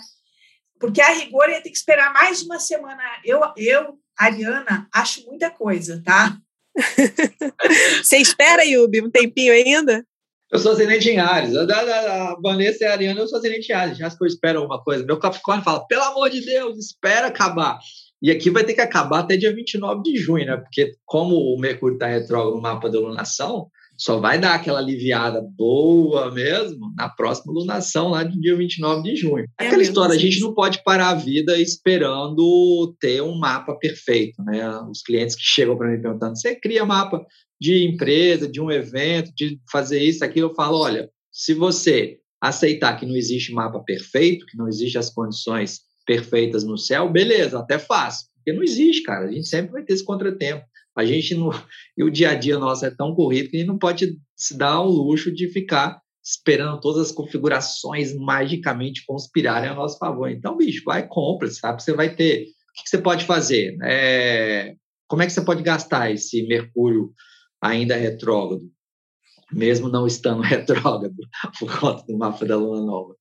Porque 0.78 1.00
a 1.00 1.12
rigor 1.12 1.48
ia 1.48 1.60
ter 1.60 1.70
que 1.70 1.76
esperar 1.76 2.12
mais 2.12 2.38
de 2.38 2.44
uma 2.44 2.60
semana. 2.60 3.02
Eu, 3.24 3.40
eu 3.56 3.98
Ariana, 4.16 4.88
acho 4.94 5.26
muita 5.26 5.50
coisa, 5.50 6.00
tá? 6.04 6.38
você 8.00 8.18
espera, 8.18 8.64
Yubi, 8.64 9.02
um 9.02 9.10
tempinho 9.10 9.52
ainda? 9.52 10.06
Eu 10.52 10.58
sou 10.58 10.72
ascendente 10.72 11.08
em 11.08 11.18
Ares. 11.18 11.56
A, 11.56 12.36
Vanessa 12.42 12.84
e 12.84 12.86
a 12.86 12.92
Ariana, 12.92 13.20
eu 13.20 13.26
sou 13.26 13.38
ascendente 13.38 13.72
em 13.72 13.74
Ares. 13.74 13.96
Já 13.96 14.10
que 14.10 14.22
eu 14.22 14.26
espero 14.26 14.62
uma 14.62 14.82
coisa. 14.82 15.02
Meu 15.02 15.18
Capricórnio 15.18 15.64
fala, 15.64 15.86
pelo 15.86 16.02
amor 16.02 16.28
de 16.28 16.44
Deus, 16.44 16.76
espera 16.76 17.28
acabar. 17.28 17.78
E 18.20 18.30
aqui 18.30 18.50
vai 18.50 18.62
ter 18.62 18.74
que 18.74 18.80
acabar 18.82 19.20
até 19.20 19.34
dia 19.34 19.52
29 19.54 20.02
de 20.02 20.16
junho, 20.18 20.44
né? 20.44 20.58
Porque 20.58 20.92
como 21.06 21.36
o 21.36 21.58
Mercúrio 21.58 21.94
está 21.94 22.06
retrógrado 22.06 22.54
no 22.54 22.60
mapa 22.60 22.90
da 22.90 23.00
lunação, 23.00 23.68
só 23.96 24.18
vai 24.18 24.38
dar 24.38 24.54
aquela 24.54 24.78
aliviada 24.78 25.40
boa 25.56 26.30
mesmo 26.30 26.92
na 26.96 27.08
próxima 27.08 27.52
lunação, 27.52 28.08
lá 28.08 28.22
de 28.22 28.38
dia 28.38 28.54
29 28.54 29.02
de 29.02 29.16
junho. 29.16 29.46
É 29.58 29.66
aquela 29.66 29.82
história, 29.82 30.14
a 30.14 30.18
gente 30.18 30.40
não 30.40 30.54
pode 30.54 30.82
parar 30.84 31.10
a 31.10 31.14
vida 31.14 31.58
esperando 31.58 32.94
ter 33.00 33.22
um 33.22 33.38
mapa 33.38 33.74
perfeito, 33.76 34.42
né? 34.42 34.68
Os 34.90 35.02
clientes 35.02 35.34
que 35.34 35.42
chegam 35.42 35.76
para 35.76 35.88
mim 35.88 36.00
perguntando, 36.00 36.38
você 36.38 36.54
cria 36.54 36.84
mapa 36.84 37.24
de 37.62 37.84
empresa, 37.84 38.50
de 38.50 38.60
um 38.60 38.72
evento, 38.72 39.32
de 39.36 39.56
fazer 39.70 40.02
isso, 40.02 40.24
aquilo, 40.24 40.48
eu 40.48 40.54
falo, 40.54 40.80
olha, 40.80 41.08
se 41.30 41.54
você 41.54 42.18
aceitar 42.40 42.98
que 42.98 43.06
não 43.06 43.14
existe 43.14 43.52
mapa 43.52 43.78
perfeito, 43.78 44.44
que 44.46 44.58
não 44.58 44.66
existe 44.66 44.98
as 44.98 45.08
condições 45.08 45.82
perfeitas 46.04 46.64
no 46.64 46.76
céu, 46.76 47.08
beleza, 47.08 47.60
até 47.60 47.78
fácil. 47.78 48.26
Porque 48.34 48.52
não 48.52 48.64
existe, 48.64 49.04
cara. 49.04 49.28
A 49.28 49.30
gente 49.30 49.46
sempre 49.46 49.70
vai 49.70 49.84
ter 49.84 49.92
esse 49.92 50.04
contratempo. 50.04 50.64
A 50.96 51.04
gente 51.04 51.36
não. 51.36 51.50
E 51.96 52.02
o 52.02 52.10
dia 52.10 52.30
a 52.30 52.34
dia 52.34 52.58
nosso 52.58 52.84
é 52.84 52.90
tão 52.90 53.14
corrido 53.14 53.48
que 53.48 53.56
a 53.56 53.60
gente 53.60 53.68
não 53.68 53.78
pode 53.78 54.18
se 54.34 54.58
dar 54.58 54.72
ao 54.72 54.90
luxo 54.90 55.30
de 55.30 55.46
ficar 55.46 56.00
esperando 56.20 56.80
todas 56.80 57.06
as 57.06 57.12
configurações 57.12 58.12
magicamente 58.12 59.04
conspirarem 59.06 59.70
a 59.70 59.74
nosso 59.74 59.98
favor. 59.98 60.28
Então, 60.28 60.56
bicho, 60.56 60.82
vai 60.84 61.06
compra, 61.06 61.48
sabe? 61.48 61.80
Você 61.80 61.92
vai 61.92 62.12
ter. 62.12 62.42
O 62.42 62.82
que 62.82 62.88
você 62.88 62.98
pode 62.98 63.24
fazer? 63.24 63.76
É... 63.84 64.74
Como 65.06 65.22
é 65.22 65.26
que 65.26 65.32
você 65.32 65.42
pode 65.42 65.62
gastar 65.62 66.10
esse 66.10 66.42
Mercúrio 66.48 67.12
ainda 67.62 67.94
retrógrado, 67.94 68.68
mesmo 69.52 69.88
não 69.88 70.06
estando 70.06 70.42
retrógrado 70.42 71.14
por 71.58 71.80
conta 71.80 72.04
do 72.04 72.18
mapa 72.18 72.44
da 72.44 72.56
lua 72.56 72.80
nova. 72.80 73.16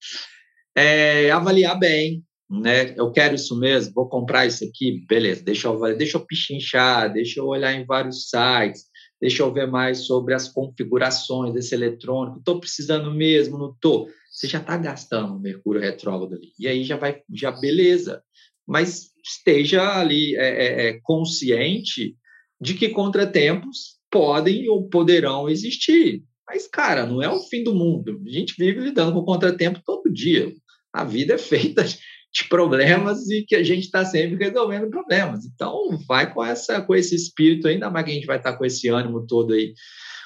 É, 0.75 1.29
avaliar 1.29 1.77
bem, 1.77 2.23
né? 2.49 2.93
Eu 2.97 3.11
quero 3.11 3.35
isso 3.35 3.57
mesmo, 3.57 3.93
vou 3.93 4.09
comprar 4.09 4.47
isso 4.47 4.63
aqui, 4.65 5.05
beleza, 5.07 5.43
deixa 5.43 5.67
eu, 5.67 5.97
deixa 5.97 6.17
eu 6.17 6.25
pichinchar, 6.25 7.13
deixa 7.13 7.39
eu 7.39 7.45
olhar 7.45 7.73
em 7.73 7.85
vários 7.85 8.29
sites, 8.29 8.85
deixa 9.21 9.43
eu 9.43 9.53
ver 9.53 9.67
mais 9.67 9.99
sobre 9.99 10.33
as 10.33 10.49
configurações 10.49 11.53
desse 11.53 11.75
eletrônico, 11.75 12.39
estou 12.39 12.59
precisando 12.59 13.13
mesmo, 13.13 13.57
não 13.57 13.71
estou. 13.71 14.09
Você 14.31 14.47
já 14.47 14.59
está 14.59 14.75
gastando 14.77 15.39
Mercúrio 15.39 15.81
retrógrado 15.81 16.33
ali, 16.33 16.51
e 16.57 16.67
aí 16.67 16.83
já 16.83 16.97
vai, 16.97 17.21
já 17.31 17.51
beleza, 17.51 18.23
mas 18.65 19.11
esteja 19.23 19.99
ali 19.99 20.35
é, 20.35 20.47
é, 20.47 20.87
é 20.87 20.99
consciente 21.03 22.15
de 22.59 22.73
que 22.73 22.89
contratempos 22.89 24.00
podem 24.11 24.67
ou 24.69 24.89
poderão 24.89 25.49
existir. 25.49 26.23
Mas, 26.47 26.67
cara, 26.67 27.05
não 27.05 27.21
é 27.21 27.29
o 27.29 27.39
fim 27.39 27.63
do 27.63 27.73
mundo. 27.73 28.21
A 28.27 28.29
gente 28.29 28.55
vive 28.57 28.81
lidando 28.81 29.13
com 29.13 29.23
contratempo 29.23 29.81
todo 29.85 30.11
dia. 30.11 30.51
A 30.93 31.05
vida 31.05 31.35
é 31.35 31.37
feita 31.37 31.83
de 31.83 32.47
problemas 32.49 33.29
e 33.29 33.43
que 33.43 33.55
a 33.55 33.63
gente 33.63 33.85
está 33.85 34.05
sempre 34.05 34.43
resolvendo 34.43 34.89
problemas. 34.89 35.45
Então, 35.45 35.97
vai 36.07 36.33
com 36.33 36.43
essa 36.43 36.81
com 36.81 36.95
esse 36.95 37.15
espírito, 37.15 37.67
ainda 37.67 37.89
mais 37.89 38.05
que 38.05 38.11
a 38.11 38.13
gente 38.13 38.27
vai 38.27 38.37
estar 38.37 38.53
tá 38.53 38.57
com 38.57 38.65
esse 38.65 38.87
ânimo 38.89 39.25
todo 39.25 39.53
aí, 39.53 39.73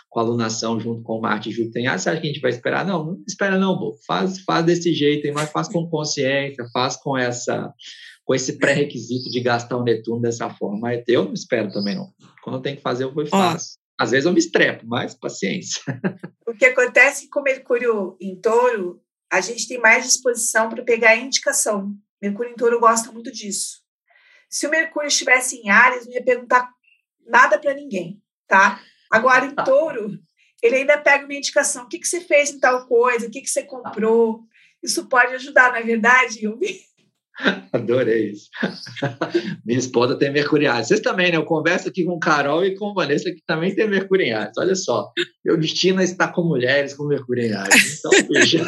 com 0.09 0.19
a 0.19 0.23
alunação 0.23 0.79
junto 0.79 1.03
com 1.03 1.19
Marte 1.19 1.49
e 1.49 1.51
Júpiter. 1.51 1.91
Ah, 1.91 1.97
você 1.97 2.09
acha 2.09 2.21
que 2.21 2.27
a 2.27 2.31
gente 2.31 2.41
vai 2.41 2.51
esperar? 2.51 2.85
Não, 2.85 3.05
não 3.05 3.23
espera 3.27 3.57
não, 3.57 3.77
pô. 3.77 3.95
Faz, 4.05 4.39
faz 4.39 4.65
desse 4.65 4.93
jeito, 4.93 5.31
mas 5.33 5.51
faz 5.51 5.67
com 5.67 5.89
consciência, 5.89 6.65
faz 6.71 6.95
com 6.95 7.17
essa 7.17 7.73
com 8.25 8.33
esse 8.33 8.57
pré-requisito 8.57 9.29
de 9.29 9.39
gastar 9.39 9.77
o 9.77 9.83
Netuno 9.83 10.21
dessa 10.21 10.49
forma. 10.49 10.89
Eu 11.07 11.25
não 11.25 11.33
espero 11.33 11.71
também, 11.71 11.95
não. 11.95 12.11
Quando 12.43 12.57
eu 12.57 12.61
tenho 12.61 12.75
que 12.77 12.81
fazer, 12.81 13.03
eu 13.03 13.13
vou 13.13 13.23
e 13.23 13.29
faço. 13.29 13.77
Às 13.97 14.11
vezes 14.11 14.25
eu 14.25 14.33
me 14.33 14.39
estrepo, 14.39 14.85
mas 14.85 15.13
paciência. 15.13 15.81
O 16.45 16.53
que 16.53 16.65
acontece 16.65 17.29
com 17.29 17.41
Mercúrio 17.41 18.17
em 18.19 18.35
touro, 18.39 19.01
a 19.31 19.39
gente 19.41 19.67
tem 19.67 19.79
mais 19.79 20.05
disposição 20.05 20.69
para 20.69 20.83
pegar 20.83 21.11
a 21.11 21.17
indicação. 21.17 21.93
Mercúrio 22.21 22.51
em 22.51 22.55
touro 22.55 22.79
gosta 22.79 23.11
muito 23.11 23.31
disso. 23.31 23.81
Se 24.49 24.67
o 24.67 24.69
Mercúrio 24.69 25.07
estivesse 25.07 25.57
em 25.57 25.69
Ares, 25.69 26.05
não 26.05 26.13
ia 26.13 26.23
perguntar 26.23 26.69
nada 27.25 27.59
para 27.59 27.73
ninguém, 27.73 28.21
tá? 28.47 28.81
Agora, 29.11 29.45
em 29.45 29.55
touro, 29.55 30.19
ele 30.61 30.77
ainda 30.77 30.97
pega 30.97 31.25
uma 31.25 31.33
indicação. 31.33 31.85
O 31.85 31.87
que, 31.87 31.99
que 31.99 32.07
você 32.07 32.21
fez 32.21 32.51
em 32.51 32.59
tal 32.59 32.87
coisa? 32.87 33.27
O 33.27 33.31
que, 33.31 33.41
que 33.41 33.49
você 33.49 33.63
comprou? 33.63 34.43
Isso 34.83 35.07
pode 35.07 35.33
ajudar, 35.35 35.71
não 35.71 35.77
é 35.77 35.83
verdade, 35.83 36.45
Yumi? 36.45 36.79
Adorei 37.71 38.31
isso. 38.31 38.49
Minha 39.65 39.79
esposa 39.79 40.17
tem 40.17 40.31
mercuriais. 40.31 40.87
Vocês 40.87 40.99
também, 40.99 41.31
né? 41.31 41.37
Eu 41.37 41.45
converso 41.45 41.89
aqui 41.89 42.05
com 42.05 42.19
Carol 42.19 42.65
e 42.65 42.75
com 42.75 42.93
Vanessa, 42.93 43.31
que 43.31 43.41
também 43.45 43.75
tem 43.75 43.89
mercuriais. 43.89 44.51
Olha 44.57 44.75
só, 44.75 45.09
meu 45.43 45.57
destino 45.57 46.01
é 46.01 46.03
estar 46.03 46.29
com 46.29 46.43
mulheres 46.43 46.93
com 46.93 47.05
mercuriais. 47.05 47.99
Então, 47.99 48.11
veja. 48.29 48.65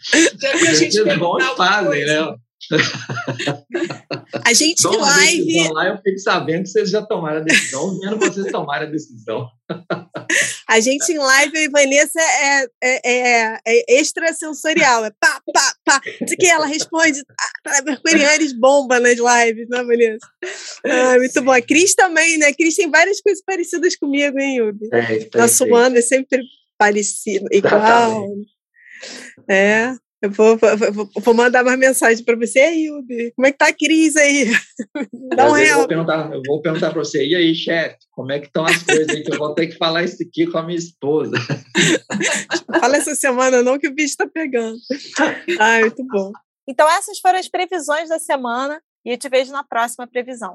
Vocês 0.00 1.18
bons 1.18 1.44
fazem, 1.56 2.04
né? 2.04 2.34
A 4.46 4.52
gente 4.52 4.82
Toma 4.82 4.98
live. 4.98 5.68
Lá 5.72 5.88
eu 5.88 5.98
fico 5.98 6.18
sabendo 6.18 6.62
que 6.62 6.68
vocês 6.68 6.90
já 6.90 7.02
tomaram 7.02 7.38
a 7.38 7.42
decisão, 7.42 7.98
vendo 7.98 8.18
vocês 8.18 8.46
tomarem 8.50 8.88
a 8.88 8.90
decisão. 8.90 9.48
A 10.68 10.80
gente 10.80 11.12
em 11.12 11.18
live, 11.18 11.66
a 11.66 11.70
Vanessa 11.70 12.20
é, 12.20 12.64
é, 12.82 13.00
é, 13.04 13.60
é 13.66 14.00
extrasensorial, 14.00 15.04
é 15.04 15.10
pá, 15.20 15.40
pá, 15.52 15.74
pá. 15.84 16.00
Isso 16.20 16.36
que 16.36 16.46
ela 16.46 16.66
responde, 16.66 17.22
ah, 17.66 17.82
Mercurianes 17.82 18.52
bomba 18.52 19.00
nas 19.00 19.18
lives, 19.18 19.68
né, 19.68 19.82
Vanessa? 19.82 20.28
Ah, 20.84 21.18
muito 21.18 21.42
bom. 21.42 21.52
A 21.52 21.60
Cris 21.60 21.94
também, 21.94 22.38
né? 22.38 22.46
A 22.46 22.54
Cris 22.54 22.76
tem 22.76 22.90
várias 22.90 23.20
coisas 23.20 23.42
parecidas 23.44 23.96
comigo, 23.96 24.38
hein, 24.38 24.58
Yubi? 24.58 24.88
É, 24.92 25.38
Nosso 25.38 25.74
ano 25.74 25.98
é 25.98 26.02
sempre 26.02 26.42
parecido, 26.78 27.46
igual. 27.50 28.26
É. 29.48 29.94
Eu 30.22 30.30
vou, 30.30 30.58
vou, 30.58 31.10
vou, 31.16 31.34
mandar 31.34 31.64
mais 31.64 31.78
mensagem 31.78 32.22
para 32.22 32.36
você 32.36 32.60
aí, 32.60 32.84
Yubi. 32.84 33.32
Como 33.34 33.46
é 33.46 33.52
que 33.52 33.58
tá 33.58 33.68
a 33.68 33.72
crise 33.72 34.18
aí? 34.18 34.50
Dá 35.34 35.48
um 35.48 35.52
real. 35.52 35.70
Eu 35.70 35.78
vou 35.78 35.88
perguntar, 35.88 36.30
eu 36.32 36.42
vou 36.46 36.60
perguntar 36.60 36.90
para 36.90 37.02
você, 37.02 37.26
e 37.26 37.34
aí, 37.34 37.54
chefe, 37.54 37.96
como 38.10 38.30
é 38.30 38.38
que 38.38 38.46
estão 38.46 38.66
as 38.66 38.82
coisas 38.82 39.08
aí? 39.08 39.22
Que 39.22 39.32
eu 39.32 39.38
vou 39.38 39.54
ter 39.54 39.68
que 39.68 39.78
falar 39.78 40.04
isso 40.04 40.22
aqui 40.22 40.46
com 40.46 40.58
a 40.58 40.62
minha 40.62 40.78
esposa. 40.78 41.32
Fala 42.80 42.96
essa 42.96 43.14
semana 43.14 43.62
não, 43.62 43.78
que 43.78 43.88
o 43.88 43.94
bicho 43.94 44.08
está 44.08 44.26
pegando. 44.26 44.76
Ai, 45.58 45.80
muito 45.82 46.04
bom. 46.06 46.32
Então, 46.68 46.88
essas 46.90 47.18
foram 47.18 47.38
as 47.38 47.48
previsões 47.48 48.10
da 48.10 48.18
semana 48.18 48.80
e 49.04 49.12
eu 49.12 49.18
te 49.18 49.28
vejo 49.28 49.52
na 49.52 49.64
próxima 49.64 50.06
previsão. 50.06 50.48